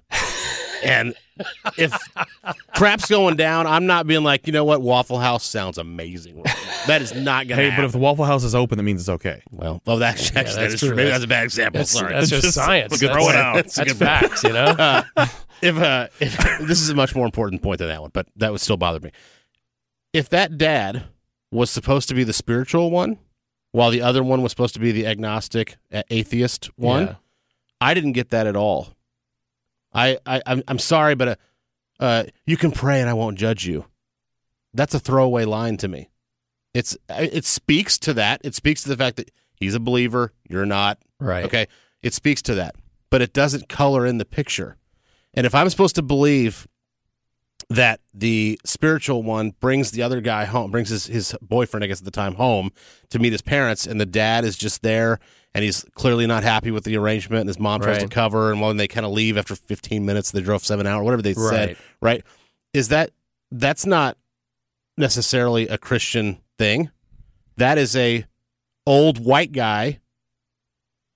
[0.83, 1.13] And
[1.77, 1.93] if
[2.75, 6.41] crap's going down, I'm not being like, you know what, Waffle House sounds amazing.
[6.43, 6.55] Right.
[6.87, 7.61] That is not gonna.
[7.61, 10.13] hey but if the waffle house is open that means it's okay well, oh, that,
[10.15, 10.89] actually, that's that is true.
[10.89, 10.95] true.
[10.95, 11.79] Maybe That's- that's a bad example.
[11.79, 12.91] that's, Sorry, that's just, Just science.
[12.91, 13.55] we could That's, throw it out.
[13.55, 14.63] That's, That's a good facts, you know.
[14.65, 15.03] uh,
[15.61, 16.37] if uh, if
[16.67, 18.99] this is a much more important point than that one, but that would still bother
[18.99, 19.11] me.
[20.13, 21.03] If that dad
[21.51, 23.17] was supposed to be the spiritual one,
[23.71, 27.15] while the other one was supposed to be the agnostic uh, atheist one, Yeah.
[27.81, 28.89] I didn't get that at all.
[29.93, 31.35] I, I I'm I'm sorry, but uh,
[31.99, 33.85] uh, you can pray and I won't judge you.
[34.73, 36.09] That's a throwaway line to me.
[36.73, 38.41] It's it speaks to that.
[38.43, 40.99] It speaks to the fact that he's a believer, you're not.
[41.19, 41.45] Right.
[41.45, 41.67] Okay.
[42.01, 42.75] It speaks to that,
[43.09, 44.77] but it doesn't color in the picture.
[45.33, 46.67] And if I'm supposed to believe
[47.69, 51.99] that the spiritual one brings the other guy home, brings his, his boyfriend, I guess
[51.99, 52.71] at the time, home
[53.09, 55.19] to meet his parents, and the dad is just there
[55.53, 58.61] and he's clearly not happy with the arrangement, and his mom tries to cover, and
[58.61, 61.69] when they kind of leave after 15 minutes, they drove seven hours, whatever they said,
[61.69, 61.77] Right.
[62.01, 62.23] right?
[62.73, 63.11] Is that
[63.51, 64.17] that's not
[64.97, 66.91] necessarily a Christian thing.
[67.57, 68.25] That is a
[68.85, 69.99] old white guy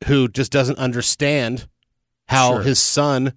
[0.05, 1.67] who just doesn't understand
[2.27, 2.63] how Sure.
[2.63, 3.33] his son,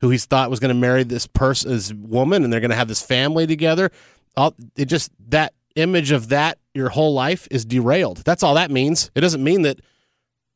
[0.00, 2.76] who he's thought was going to marry this person, this woman, and they're going to
[2.76, 3.90] have this family together.
[4.36, 8.18] all, it just that image of that your whole life is derailed.
[8.18, 9.10] That's all that means.
[9.16, 9.80] It doesn't mean that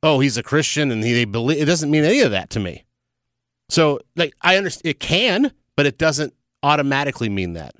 [0.02, 1.60] oh he's a Christian and he they believe.
[1.60, 2.84] It doesn't mean any of that to me.
[3.68, 7.74] So like I understand it can, but it doesn't automatically mean that.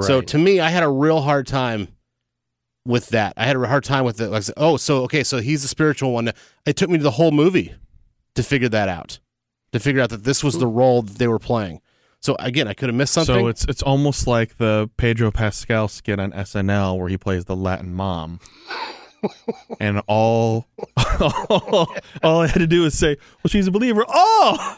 [0.00, 1.88] So to me, I had a real hard time
[2.86, 3.34] with that.
[3.36, 4.28] I had a hard time with it.
[4.28, 6.32] Like, oh, so okay, so he's the spiritual one.
[6.64, 7.74] It took me to the whole movie
[8.34, 9.18] to figure that out,
[9.72, 11.80] to figure out that this was the role that they were playing.
[12.20, 13.34] So again, I could have missed something.
[13.34, 17.56] So it's it's almost like the Pedro Pascal skit on SNL where he plays the
[17.56, 18.40] Latin mom.
[19.80, 20.66] And all,
[21.20, 24.76] all all I had to do was say, "Well, she's a believer." Oh,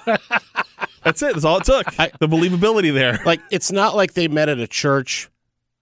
[1.04, 1.34] that's it.
[1.34, 1.86] That's all it took.
[1.86, 3.20] the believability there.
[3.24, 5.28] like it's not like they met at a church,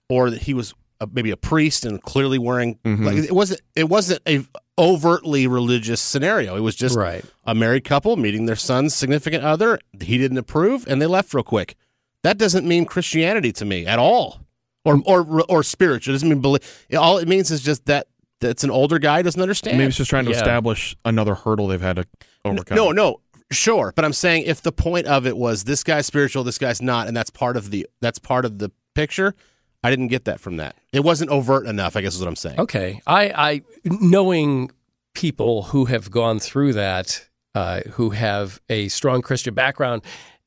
[0.09, 2.77] or that he was a, maybe a priest and clearly wearing.
[2.85, 3.05] Mhm.
[3.05, 3.61] Like it wasn't.
[3.75, 4.45] It wasn't a
[4.79, 6.57] overtly religious scenario.
[6.57, 7.23] It was just right.
[7.45, 9.79] a married couple meeting their son's significant other.
[10.01, 11.77] He didn't approve, and they left real quick.
[12.23, 14.41] That doesn't mean Christianity to me at all,
[14.85, 16.13] or or or spiritual.
[16.13, 16.87] It doesn't mean believe.
[16.97, 18.07] All it means is just that
[18.41, 19.79] that's an older guy doesn't understand.
[19.79, 20.39] Maybe it's just trying to Yeah.
[20.39, 22.07] establish another hurdle they've had to
[22.45, 22.77] overcome.
[22.77, 23.21] no, no,
[23.53, 23.93] sure.
[23.95, 27.07] But I'm saying if the point of it was this guy's spiritual, this guy's not,
[27.09, 29.35] and that's part of the that's part of the picture.
[29.83, 30.77] I didn't get that from that.
[30.93, 31.97] It wasn't overt enough.
[31.97, 32.61] I guess is what I'm saying.
[32.61, 33.01] Okay.
[33.07, 34.71] I, I knowing
[35.15, 40.03] people who have gone through that, uh, who have a strong Christian background,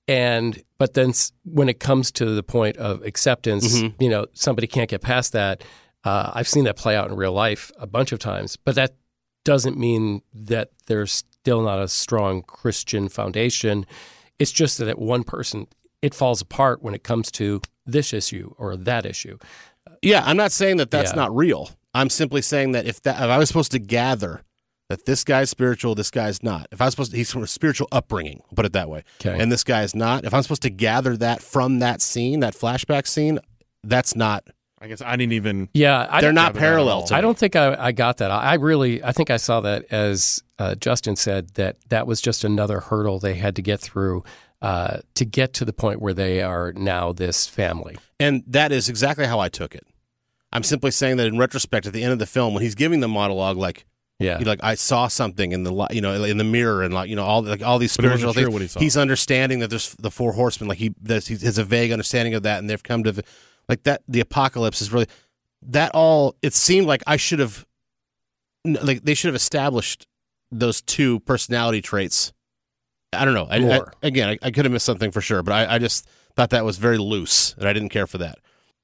[0.07, 1.13] and but then
[1.45, 3.93] when it comes to the point of acceptance, Mhm.
[3.99, 5.63] you know, somebody can't get past that.
[6.03, 8.95] Uh, I've seen that play out in real life a bunch of times, but that
[9.45, 13.85] doesn't mean that there's still not a strong Christian foundation.
[14.39, 15.67] It's just that one person
[16.01, 19.37] it falls apart when it comes to this issue or that issue.
[20.01, 21.15] Yeah, I'm not saying that that's Yeah.
[21.15, 21.71] not real.
[21.93, 24.41] I'm simply saying that if that if I was supposed to gather
[24.89, 26.67] that this guy's spiritual, this guy's not.
[26.73, 29.03] If I was supposed to, he's from a spiritual upbringing, I'll put it that way,
[29.21, 29.41] Okay.
[29.41, 30.25] and this guy is not.
[30.25, 33.39] If I'm supposed to gather that from that scene, that flashback scene,
[33.83, 34.43] that's not.
[34.83, 35.69] I guess I didn't even.
[35.73, 37.07] yeah, I they're don't- not gather that at parallel all.
[37.07, 37.15] to.
[37.15, 38.29] I don't think I, I got that.
[38.31, 42.19] I, I really, I think I saw that as uh, Justin said that that was
[42.21, 44.23] just another hurdle they had to get through
[44.61, 47.97] uh, to get to the point where they are now this family.
[48.19, 49.85] And that is exactly how I took it.
[50.51, 52.99] I'm simply saying that in retrospect, at the end of the film, when he's giving
[52.99, 53.85] the monologue, like
[54.19, 57.09] Yeah, he like I saw something in the you know in the mirror and like
[57.09, 58.53] you know all like all these But spiritual sure things.
[58.53, 58.79] what he saw.
[58.81, 60.67] He's understanding that there's the four horsemen.
[60.69, 63.23] Like he he has a vague understanding of that, and they've come to the-
[63.69, 64.01] like that.
[64.07, 65.07] The apocalypse is really
[65.63, 66.35] that all.
[66.41, 67.65] It seemed like I should have
[68.65, 70.07] like they should have established
[70.51, 72.33] those two personality traits.
[73.11, 73.47] I don't know.
[73.49, 76.07] I, I, again, I, I could have missed something for sure, but I, I just
[76.35, 78.39] thought that was very loose, and I didn't care for that.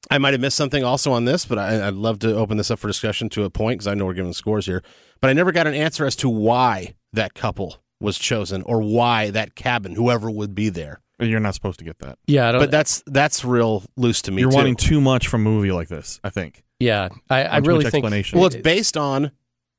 [0.10, 2.72] I might have missed something also on this, but I, I'd love to open this
[2.72, 4.84] up for discussion to a point because I know we're giving scores here.
[5.20, 9.30] But I never got an answer as to why that couple was chosen or why
[9.32, 11.02] that cabin, whoever would be there.
[11.20, 12.18] You're not supposed to get that.
[12.28, 14.42] yeah, I don't, But that's that's real loose to me.
[14.42, 14.56] You're too.
[14.58, 16.20] wanting too much from a movie like this.
[16.24, 16.64] I think.
[16.80, 17.10] yeah.
[17.30, 17.96] I, I really think.
[17.96, 18.40] explanation.
[18.40, 19.32] well, it's based on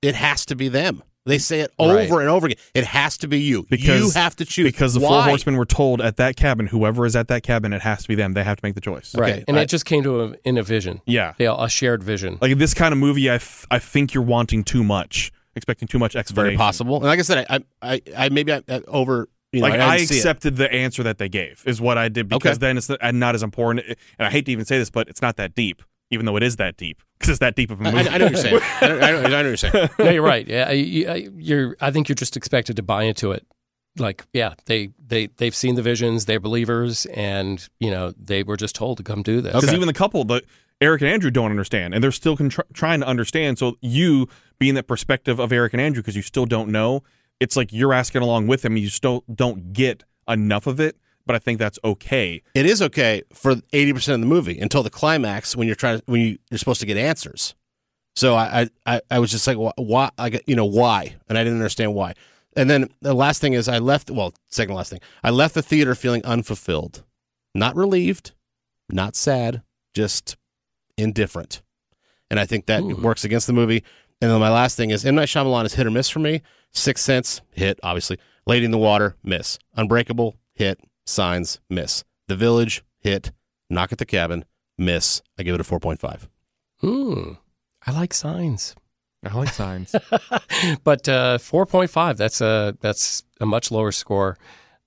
[0.03, 1.03] it has to be them.
[1.27, 2.11] They say it over Right.
[2.11, 2.57] and over again.
[2.75, 3.67] It has to be you.
[3.69, 5.09] Because- you have to choose Because the why?
[5.09, 8.09] four horsemen were told at that cabin, whoever is at that cabin, it has to
[8.09, 8.33] be them.
[8.33, 9.15] They have to make the choice.
[9.15, 11.03] right, okay, and I- it just came to a, in a vision.
[11.05, 11.35] Yeah.
[11.39, 12.39] Yeah, a shared vision.
[12.41, 15.99] Like this kind of movie, I, f- I think you're wanting too much, expecting too
[15.99, 16.59] much Very explanation.
[16.59, 16.97] possible.
[16.97, 19.87] And like I said, I I, I maybe I, I over you know like I,
[19.87, 20.19] I, didn't see it.
[20.19, 22.67] accepted the answer that they gave is what I did because Okay.
[22.67, 23.87] then it's not, not as important.
[23.87, 26.43] And I hate to even say this, but it's not that deep, even though it
[26.43, 27.99] is that deep because it's that deep of a movie.
[28.09, 28.61] I know what you're saying.
[28.81, 29.89] I know, I know, I know what you're saying.
[29.99, 30.47] no, you're right.
[30.47, 31.77] Yeah, you, you're.
[31.81, 33.47] I think you're just expected to buy into it.
[33.99, 36.27] Like, yeah, they they they've seen the visions.
[36.27, 39.53] They're believers, and you know they were just told to come do this.
[39.53, 40.43] Because even the couple, the
[40.81, 43.59] Eric and Andrew don't understand, and they're still contr- trying to understand.
[43.59, 47.03] So you being that perspective of Eric and Andrew, because you still don't know,
[47.41, 48.73] it's like you're asking along with him.
[48.73, 50.97] and you still don't get enough of it.
[51.27, 52.43] But I think that's okay.
[52.55, 56.05] it is okay for 80% of the movie until the climax when you're trying to,
[56.07, 57.55] when you, you're supposed to get answers
[58.17, 61.39] so I, I i I was just like why i got you know why and
[61.39, 62.15] i didn't understand why
[62.57, 65.63] and then the last thing is i left well second last thing i left the
[65.63, 67.05] theater feeling unfulfilled
[67.55, 68.33] not relieved
[68.91, 69.63] not sad
[69.95, 70.37] just
[70.99, 71.63] indifferent
[72.31, 72.97] and i think that Ooh.
[72.97, 73.85] works against the movie
[74.21, 75.15] and then my last thing is M.
[75.15, 76.43] Night Shyamalan is hit or miss for me.
[76.73, 78.19] Sixth Sense, hit, obviously.
[78.47, 79.59] Lady in the Water, miss.
[79.75, 80.81] Unbreakable, hit.
[81.05, 82.05] Signs, miss.
[82.29, 83.33] The Village, hit.
[83.69, 84.45] Knock at the Cabin,
[84.79, 85.23] miss.
[85.39, 86.29] I give it a 4.5.
[86.81, 87.33] Hmm.
[87.87, 88.75] I like signs,
[89.25, 89.95] I like signs.
[90.85, 92.17] but uh, four point five.
[92.17, 94.37] That's a that's a much lower score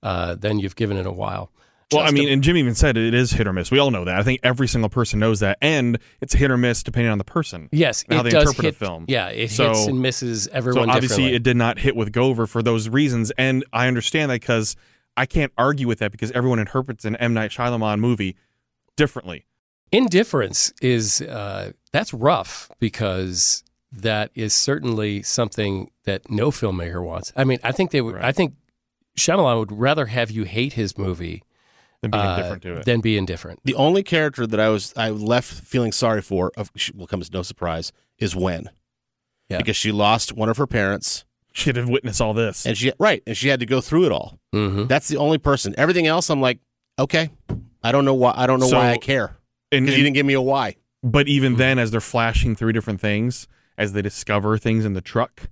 [0.02, 1.50] uh, than you've given in a while.
[1.94, 3.70] Well, I mean, and Jim even said it is hit or miss.
[3.70, 4.16] We all know that.
[4.18, 7.24] I think every single person knows that, and it's hit or miss depending on the
[7.24, 7.68] person.
[7.72, 9.04] yes, how it they does interpret a film.
[9.08, 10.88] Yeah, it So- hits and misses everyone.
[10.88, 14.40] So obviously, it did not hit with Gover for those reasons, and I understand that
[14.40, 14.76] because
[15.16, 18.36] I can't argue with that because everyone interprets an M Night Shyamalan movie
[18.96, 19.46] differently.
[19.92, 27.32] Indifference is uh, that's rough because that is certainly something that no filmmaker wants.
[27.36, 28.16] I mean, I think they would.
[28.16, 28.54] I think
[29.16, 31.44] Shyamalan would rather have you hate his movie
[32.04, 32.84] Than being uh, indifferent to it.
[32.84, 33.60] than be indifferent.
[33.64, 37.32] The only character that I was I left feeling sorry for, of will come as
[37.32, 38.70] no surprise, is Wen.
[39.48, 39.58] Yeah.
[39.58, 42.64] Because she lost one of her parents, Should have witnessed all this.
[42.66, 44.38] and she right, and she had to go through it all.
[44.52, 45.74] hmm That's the only person.
[45.76, 46.58] Everything else, I'm like,
[46.98, 47.30] okay,
[47.82, 48.32] I don't know why.
[48.36, 49.36] I don't know So- why I care
[49.72, 50.76] And- because you didn't give me a why.
[51.02, 55.00] but even then, as they're flashing through different things, as they discover things in the
[55.02, 55.48] truck,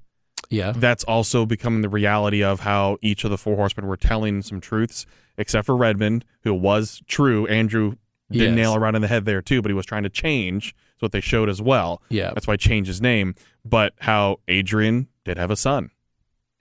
[0.48, 0.72] Yeah.
[0.74, 4.60] that's also becoming the reality of how each of the four horsemen were telling some
[4.60, 5.04] truths,
[5.38, 7.46] except for Redmond, who was true.
[7.46, 7.96] Andrew
[8.30, 8.54] did Yes.
[8.54, 10.74] nail around in the head there too, but he was trying to change.
[10.94, 12.02] That's what they showed as well.
[12.08, 12.30] Yeah.
[12.32, 13.34] That's why he changed his name.
[13.64, 15.90] But how Adrian did have a son.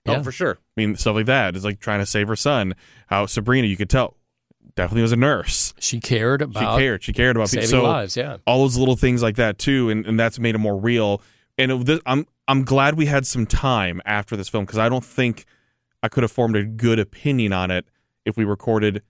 [0.04, 0.16] Yeah.
[0.18, 0.58] Oh, for sure.
[0.60, 2.74] I mean, stuff like that is like trying to save her son.
[3.06, 4.16] How Sabrina, you could tell,
[4.74, 5.72] definitely was a nurse.
[5.78, 6.60] She cared about.
[6.60, 7.02] She about cared.
[7.04, 7.66] She cared about people.
[7.66, 8.16] saving So lives.
[8.16, 8.36] Yeah.
[8.46, 11.22] all those little things like that too, and, and that's made it more real.
[11.56, 14.88] And it, this, I'm I'm glad we had some time after this film because I
[14.88, 15.44] don't think
[16.02, 17.86] I could have formed a good opinion on it
[18.24, 19.02] if we recorded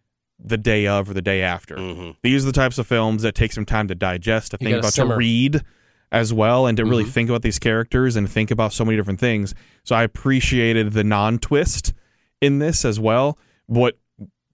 [0.45, 1.77] the day of or the day after.
[1.77, 2.17] Mhm.
[2.23, 4.79] These are the types of films that take some time to digest, to You think
[4.81, 5.15] about, simmer.
[5.15, 5.61] to read
[6.11, 7.11] as well, and to really Mhm.
[7.11, 9.55] think about these characters and think about so many different things.
[9.85, 11.93] So I appreciated the non-twist
[12.41, 13.39] in this as well.
[13.67, 13.99] What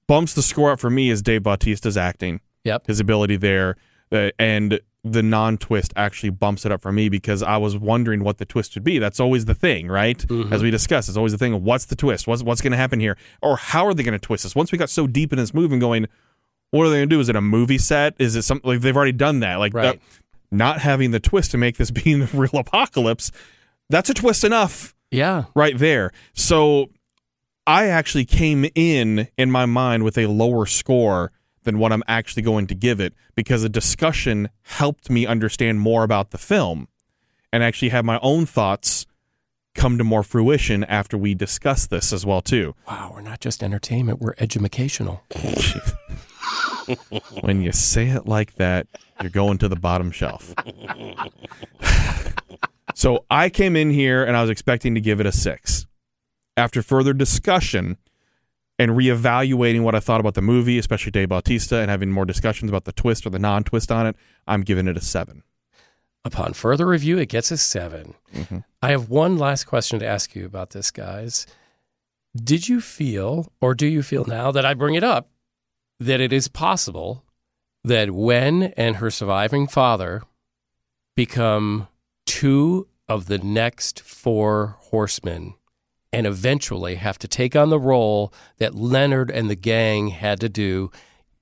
[0.07, 2.87] bumps the score up for me is Dave Bautista's acting Yep.
[2.87, 3.77] his ability there,
[4.13, 4.81] uh, and
[5.13, 8.75] the non-twist actually bumps it up for me because I was wondering what the twist
[8.75, 8.99] would be.
[8.99, 10.19] That's always the thing, right?
[10.19, 10.53] Mhm.
[10.53, 12.27] As we discussed, it's always the thing of what's the twist?
[12.27, 14.55] What's what's going to happen here, or how are they going to twist this?
[14.55, 16.07] Once we got so deep in this movie, and going,
[16.71, 17.21] what are they going to do?
[17.21, 18.15] Is it a movie set?
[18.19, 19.57] Is it something like they've already done that?
[19.57, 20.01] Like Right.
[20.51, 23.31] not having the twist to make this being the real apocalypse.
[23.91, 25.45] That's a twist enough Yeah.
[25.55, 26.13] right there.
[26.35, 26.91] So
[27.67, 31.33] I actually came in in my mind with a lower score
[31.65, 36.05] than what I'm actually going to give it because the discussion helped me understand more
[36.05, 36.89] about the film
[37.53, 39.07] and actually have my own thoughts
[39.75, 42.75] come to more fruition after we discuss this as well too.
[42.87, 43.13] Wow.
[43.15, 44.21] We're not just entertainment.
[44.21, 45.23] We're educational.
[47.41, 48.87] when you say it like that,
[49.21, 50.55] you're going to the bottom shelf.
[52.95, 55.87] so I came in here and I was expecting to give it a six.
[56.57, 57.99] After further discussion
[58.79, 62.71] and reevaluating what I thought about the movie, especially Dave Bautista, and having more discussions
[62.71, 65.43] about the twist or the non twist on it, I'm giving it a seven.
[66.25, 68.65] Upon further review, it gets a 7 Mhm.
[68.83, 71.47] I have one last question to ask you about this, guys.
[72.37, 75.31] Did you feel, or do you feel now that I bring it up,
[75.99, 77.25] that it is possible
[77.85, 80.23] that Wen and her surviving father
[81.17, 81.89] become
[82.27, 85.55] two of the next four horsemen
[86.13, 90.49] and eventually have to take on the role that Leonard and the gang had to
[90.49, 90.91] do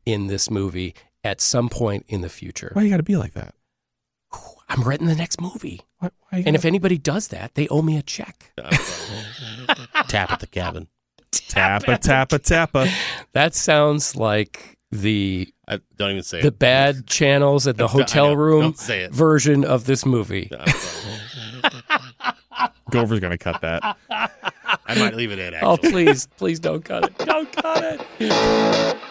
[0.05, 2.71] in this movie at some point in the future?
[2.73, 3.55] Why you got to be like that?
[4.69, 5.81] I'm writing the next movie.
[5.99, 8.53] Why, why And gotta- if anybody does that, they owe me a check.
[10.09, 10.89] Tap at the cabin.
[11.31, 12.89] tappa tappa tappa,
[13.33, 16.59] That sounds like the I, don't even say the it.
[16.59, 19.13] bad channels at the hotel room Don't say it.
[19.13, 20.51] version of this movie.
[22.91, 23.97] Gover's gonna cut that.
[24.87, 25.55] I might leave it in.
[25.55, 25.89] Oh, actually.
[25.89, 27.19] Oh, please, please don't cut it.
[27.19, 29.07] Don't cut it.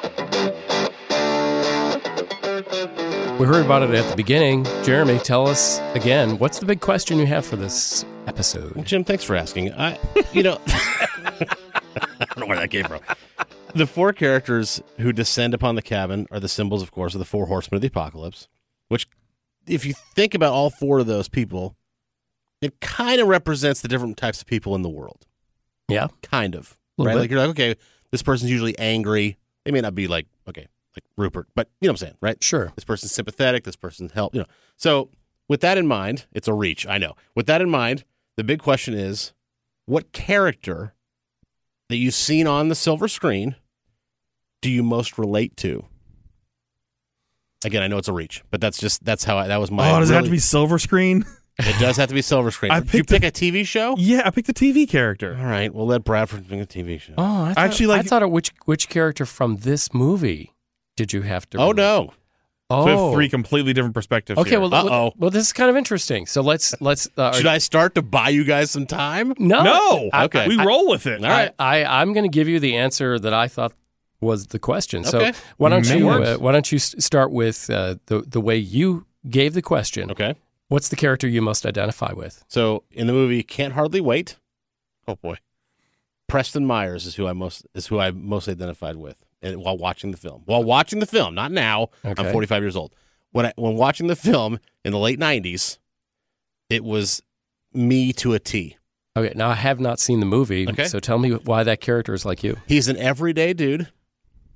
[3.40, 4.64] We heard about it at the beginning.
[4.84, 8.86] Jeremy, tell us again, what's the big question you have for this episode?
[8.86, 9.74] Jim, thanks for asking.
[9.74, 10.00] I,
[10.32, 11.46] you know, I
[12.20, 13.02] don't know where that came from.
[13.74, 17.26] The four characters who descend upon the cabin are the symbols, of course, of the
[17.26, 18.48] four horsemen of the apocalypse.
[18.88, 19.08] Which,
[19.68, 21.76] if you think about all four of those people,
[22.62, 25.26] it kind of represents the different types of people in the world.
[25.88, 26.08] Yeah.
[26.22, 26.78] Kind of.
[26.98, 27.14] Right?
[27.14, 27.20] bit.
[27.20, 27.76] Like you're like, okay,
[28.12, 29.38] this person's usually angry.
[29.66, 32.44] They may not be like, okay, like Rupert, but you know what I'm saying, right?
[32.44, 32.72] Sure.
[32.76, 33.64] This person's sympathetic.
[33.64, 34.34] This person's help.
[34.34, 34.48] You know.
[34.78, 35.10] So
[35.48, 36.88] with that in mind, it's a reach.
[36.88, 37.16] I know.
[37.36, 38.04] With that in mind,
[38.38, 39.34] the big question is,
[39.86, 40.94] what character
[41.90, 43.56] that you've seen on the silver screen
[44.62, 45.86] do you most relate to?
[47.64, 49.92] Again, I know it's a reach, but that's just that's how I, that was my.
[49.92, 51.26] oh, does it have to be silver screen?
[51.58, 52.72] It does have to be silver screen.
[52.72, 53.96] I Did you picked pick a TV show?
[53.98, 55.38] yeah, I picked the TV character.
[55.40, 57.14] All right, we'll let Bradford pick a TV show.
[57.18, 60.54] Oh, I thought, Actually, like- I thought of which which character from this movie
[60.98, 61.58] did you have to?
[61.58, 61.78] Oh relate?
[61.78, 62.14] no!
[62.70, 64.40] Oh, So we have three completely different perspectives.
[64.40, 64.60] Okay, here.
[64.60, 64.90] well, Uh-oh.
[64.90, 66.26] well, well, this is kind of interesting.
[66.26, 67.08] So let's let's.
[67.16, 69.34] Uh, Should I start to buy you guys some time?
[69.38, 70.48] No, no, I- Okay.
[70.48, 71.24] we I- roll with it.
[71.24, 71.54] All right.
[71.60, 73.72] I, I I'm going to give you the answer that I thought
[74.20, 75.06] was the question.
[75.06, 75.32] Okay.
[75.32, 76.28] So why don't May you works.
[76.28, 80.10] uh, why don't you s- start with uh, the the way you gave the question?
[80.12, 80.36] Okay.
[80.68, 82.44] What's the character you most identify with?
[82.48, 84.38] So in the movie Can't Hardly Wait,
[85.08, 85.38] Oh boy,
[86.28, 90.10] Preston Meyers is who I most is who I most identified with and while watching
[90.12, 90.42] the film.
[90.46, 91.90] While watching the film, not now.
[92.04, 92.26] Okay.
[92.26, 92.96] I'm 45 years old.
[93.32, 95.78] when I when watching the film in the late '90s,
[96.72, 97.22] it was
[97.74, 98.78] me to a T.
[99.18, 100.86] Okay, now I have not seen the movie, Okay.
[100.88, 102.58] so tell me why that character is like you.
[102.66, 103.90] He's an everyday dude,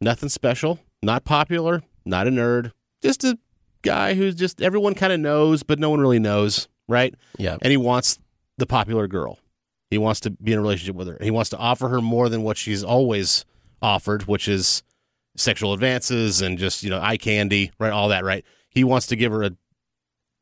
[0.01, 3.37] nothing special, not popular, not a nerd, just a
[3.81, 7.13] guy who's just everyone kind of knows, but no one really knows, right?
[7.37, 7.57] Yeah.
[7.61, 8.19] And he wants
[8.57, 9.39] the popular girl.
[9.89, 11.17] He wants to be in a relationship with her.
[11.19, 13.45] He wants to offer her more than what she's always
[13.81, 14.83] offered, which is
[15.35, 17.91] sexual advances and just, you know, eye candy, right?
[17.91, 18.45] All that, right?
[18.69, 19.51] He wants to give her a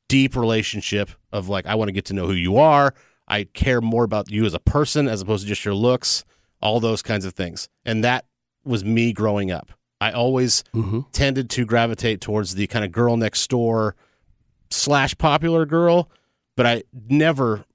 [0.10, 2.94] deep relationship of like, I want to get to know who you are.
[3.28, 6.26] I care more about you as a person as opposed to just your looks,
[6.62, 7.70] all those kinds of things.
[7.86, 8.26] And that
[8.64, 9.72] was me growing up.
[10.00, 13.96] I always hmm tended to gravitate towards the kind of girl next door
[14.70, 16.10] slash popular girl,
[16.56, 17.66] but I never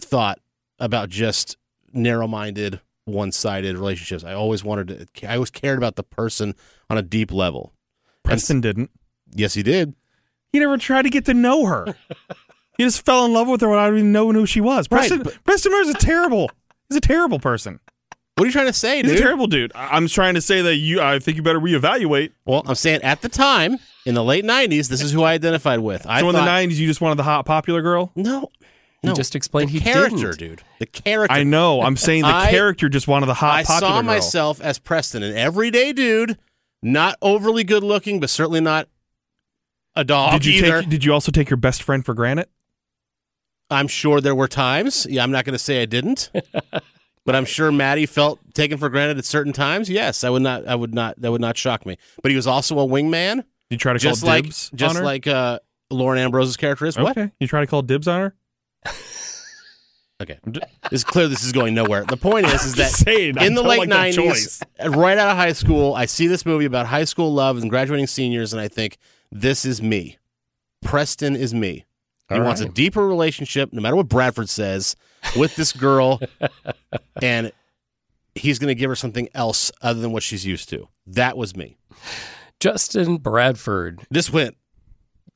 [0.00, 0.40] thought
[0.78, 1.56] about just
[1.92, 4.24] narrow minded, one sided relationships.
[4.24, 6.54] I always wanted to, I always cared about the person
[6.88, 7.72] on a deep level.
[8.24, 8.90] Preston didn't.
[9.34, 9.94] Yes, he did.
[10.52, 11.94] He never tried to get to know her.
[12.78, 14.86] he just fell in love with her without even knowing who she was.
[14.90, 16.50] Right, Preston, but- Preston Moore's a terrible.
[16.88, 17.78] He's a terrible person.
[18.40, 19.18] What are you trying to say, He's dude?
[19.20, 19.70] a terrible dude.
[19.74, 21.00] I- I'm trying to say that you.
[21.00, 22.32] I think you better reevaluate.
[22.46, 23.76] well, I'm saying at the time,
[24.06, 26.06] in the late 90s, this is who I identified with.
[26.06, 28.10] I so in the thought, '90s, you just wanted the hot popular girl.
[28.16, 28.50] no,
[29.02, 29.14] You no.
[29.14, 30.38] just explained the he character, didn't.
[30.38, 30.62] dude.
[30.78, 31.36] The character.
[31.36, 31.82] I know.
[31.82, 33.88] I'm saying the I- character just wanted the hot popular girl.
[33.88, 34.14] I popular saw girl.
[34.14, 36.38] myself as Preston, an everyday dude,
[36.82, 38.88] not overly good looking, but certainly not
[39.94, 40.80] a dog Did you either.
[40.80, 40.88] take?
[40.90, 42.46] Did you also take your best friend for granted?
[43.70, 45.06] I'm sure there were times.
[45.10, 46.30] Yeah, I'm not going to say I didn't,
[47.26, 49.88] but I'm sure Maddie felt taken for granted at certain times.
[49.90, 50.66] Yes, I would not.
[50.66, 51.20] I would not.
[51.20, 51.96] That would not shock me.
[52.22, 55.00] But he was also a wingman, you try to just call like dibs just on
[55.00, 55.04] her?
[55.04, 55.60] like uh,
[55.90, 56.98] Lauren Ambrose's character is.
[56.98, 57.16] What?
[57.16, 57.30] Okay.
[57.38, 58.34] You try to call dibs on her?
[60.20, 60.38] Okay,
[60.92, 62.04] it's clear this is going nowhere.
[62.04, 65.54] The point is, is that saying, in the late like nineties, right out of high
[65.54, 68.98] school, I see this movie about high school love and graduating seniors, and I think
[69.32, 70.18] this is me.
[70.82, 71.86] Preston is me.
[72.30, 74.94] He All wants a deeper relationship, no matter what Bradford says,
[75.36, 76.20] with this girl,
[77.22, 77.50] and
[78.36, 80.88] he's going to give her something else other than what she's used to.
[81.06, 81.76] That was me.
[82.60, 84.02] Justin Bradford.
[84.10, 84.56] This went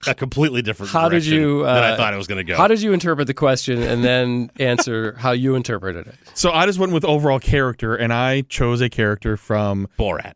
[0.07, 0.93] a completely different.
[0.93, 2.57] How did direction you, than I uh, thought it was going to go.
[2.57, 6.15] How did you interpret the question and then answer how you interpreted it?
[6.35, 10.35] So I just went with overall character, and I chose a character from Borat?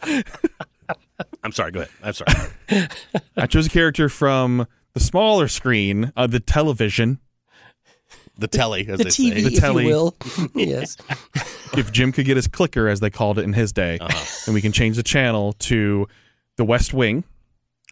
[1.42, 1.70] I'm sorry.
[1.72, 1.92] Go ahead.
[2.02, 2.32] I'm sorry.
[3.36, 7.18] I chose a character from the smaller screen, uh, the television.
[8.38, 9.42] The telly, as The they TV, say.
[9.42, 9.84] The if telly.
[9.84, 10.14] you will.
[10.54, 10.98] yes.
[11.74, 14.42] If Jim could get his clicker, as they called it in his day, Uh-huh.
[14.46, 16.06] and we can change the channel to
[16.56, 17.24] The West Wing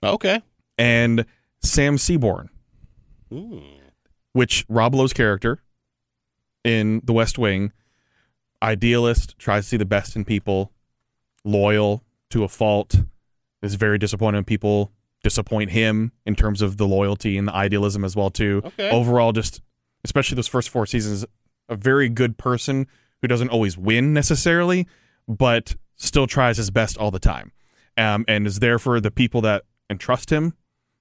[0.03, 0.43] Okay.
[0.77, 1.25] and
[1.62, 2.51] Sam Seaborn,
[3.33, 3.62] Ooh.
[4.35, 5.62] which Rob Lowe's character
[6.62, 7.73] in The West Wing,
[8.62, 10.73] idealist, tries to see the best in people,
[11.45, 12.97] loyal to a fault,
[13.63, 14.93] is very disappointed when people
[15.23, 18.63] disappoint him in terms of the loyalty and the idealism as well too.
[18.65, 18.91] Okay.
[18.91, 19.63] Overall, just
[20.05, 21.25] especially those first four seasons,
[21.69, 22.87] a very good person
[23.23, 24.87] who doesn't always win necessarily,
[25.27, 27.53] but still tries his best all the time,
[27.97, 30.55] um, and is there for the people that entrust him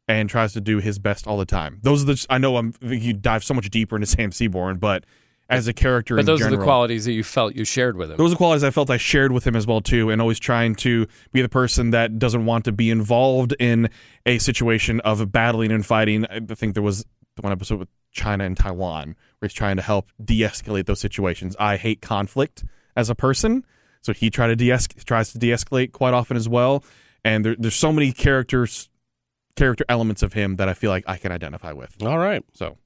[0.07, 1.79] and tries to do his best all the time.
[1.81, 5.05] Those are the I know I'm you dive so much deeper into Sam Seaborn, but
[5.49, 8.09] as a character, But in those are the qualities that you felt you shared with
[8.11, 8.17] him.
[8.17, 10.73] those are qualities I felt I shared with him as well too, and always trying
[10.75, 13.89] to be the person that doesn't want to be involved in
[14.25, 16.25] a situation of battling and fighting.
[16.27, 17.05] I think there was
[17.41, 21.55] one episode with China and Taiwan where he's trying to help de-escalate those situations.
[21.59, 22.63] I hate conflict
[22.95, 23.65] as a person,
[24.01, 26.83] so he try to de- tries to de-escalate quite often as well.
[27.25, 28.89] And there, there's so many characters,
[29.55, 32.01] character elements of him that I feel like I can identify with.
[32.03, 32.43] All right.
[32.53, 32.77] So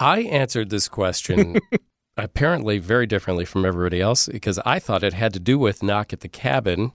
[0.00, 1.60] I answered this question
[2.16, 6.12] apparently very differently from everybody else because I thought it had to do with Knock
[6.12, 6.92] at the Cabin.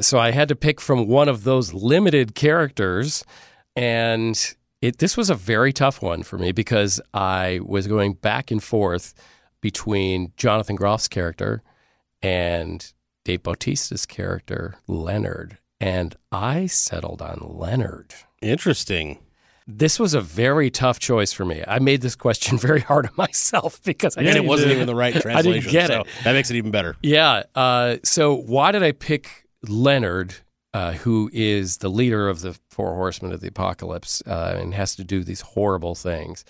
[0.00, 3.24] So I had to pick from one of those limited characters.
[3.76, 8.50] And it, this was a very tough one for me because I was going back
[8.50, 9.14] and forth
[9.60, 11.62] between Jonathan Groff's character
[12.22, 12.92] and
[13.24, 15.58] Dave Bautista's character, Leonard.
[15.78, 18.14] And I settled on Leonard.
[18.40, 19.18] Interesting.
[19.68, 21.64] This was a very tough choice for me.
[21.66, 24.86] I made this question very hard on myself because I and didn't it wasn't even
[24.86, 25.38] the right translation.
[25.52, 26.06] I didn't get so it.
[26.24, 26.96] That makes it even better.
[27.02, 27.42] Yeah.
[27.54, 30.34] Uh, so why did I pick Leonard,
[30.72, 34.94] uh, who is the leader of the Four Horsemen of the Apocalypse uh, and has
[34.96, 36.44] to do these horrible things?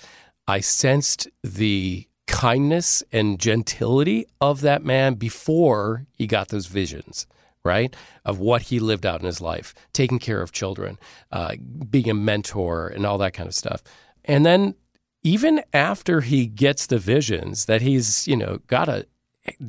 [0.46, 7.26] I sensed the kindness and gentility of that man before he got those visions.
[7.66, 7.94] Right
[8.24, 10.98] of what he lived out in his life, taking care of children,
[11.30, 11.56] uh,
[11.90, 13.82] being a mentor, and all that kind of stuff.
[14.24, 14.74] And then
[15.22, 19.06] even after he gets the visions that he's you know got to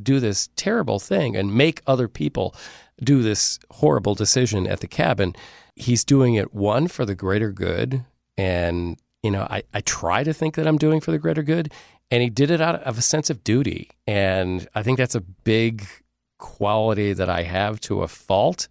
[0.02, 2.56] do this terrible thing and make other people
[3.04, 5.36] do this horrible decision at the cabin.
[5.76, 8.04] He's doing it one for the greater good,
[8.38, 11.72] and you know, I, I try to think that I'm doing for the greater good,
[12.10, 15.22] and he did it out of a sense of duty, and I think that's a
[15.22, 15.88] big
[16.38, 18.67] quality that I have to a fault.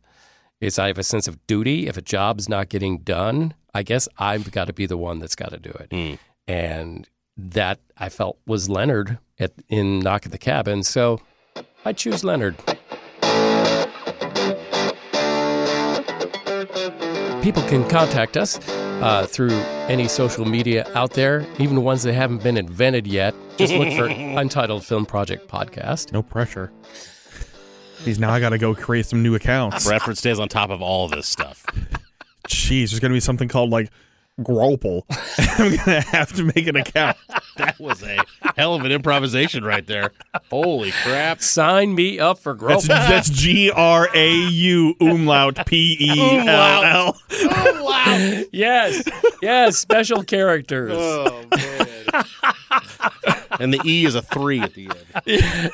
[0.61, 1.87] Is I have a sense of duty.
[1.87, 5.35] If a job's not getting done, I guess I've got to be the one that's
[5.37, 6.19] got to do it, Mm.
[6.49, 10.83] and that I felt was Leonard at in Knock at the Cabin.
[10.83, 11.21] So
[11.85, 12.57] I choose Leonard.
[17.43, 18.59] People can contact us
[19.03, 19.53] uh, through
[19.89, 23.35] any social media out there, even the ones that haven't been invented yet.
[23.57, 26.13] Just look for Untitled Film Project Podcast.
[26.13, 26.73] No pressure.
[28.05, 29.87] He's now I got to go create some new accounts.
[29.87, 31.65] Bradford stays on top of all of this stuff.
[32.49, 33.91] Jeez, there's gonna be something called like
[34.41, 35.03] Gropal.
[35.59, 37.17] I'm gonna have to make an account.
[37.57, 38.19] That was a
[38.57, 40.13] hell of an improvisation right there.
[40.51, 41.41] Holy crap.
[41.41, 42.85] Sign me up for growth.
[42.85, 47.21] That's that's G R A U umlaut P E L L.
[48.53, 49.03] yes,
[49.43, 50.93] yes, special characters.
[50.95, 53.36] Oh, man.
[53.61, 54.91] And the E is a three at the
[55.27, 55.71] end.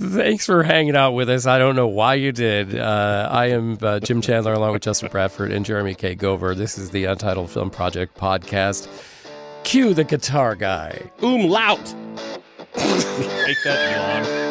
[0.00, 1.46] Thanks for hanging out with us.
[1.46, 2.78] I don't know why you did.
[2.78, 6.14] Uh, I am uh, Jim Chandler along with Justin Bradford and Jeremy K.
[6.14, 6.56] Gover.
[6.56, 8.88] This is the Untitled Film Project podcast.
[9.64, 11.10] Cue the guitar guy.
[11.22, 11.94] Umlaut.
[12.74, 14.44] Take that, Elon.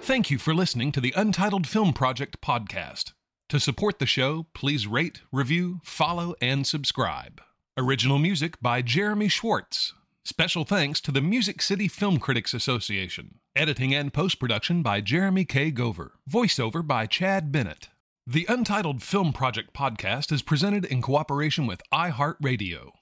[0.00, 3.12] Thank you for listening to the Untitled Film Project podcast.
[3.50, 7.40] To support the show, please rate, review, follow, and subscribe.
[7.78, 9.92] Original music by Jeremy Schwartz.
[10.24, 13.34] Special thanks to the Music City Film Critics Association.
[13.54, 15.70] Editing and post production by Jeremy K.
[15.70, 16.12] Gover.
[16.26, 17.90] Voiceover by Chad Bennett.
[18.26, 22.92] The Untitled Film Project podcast is presented in cooperation with iHeartRadio.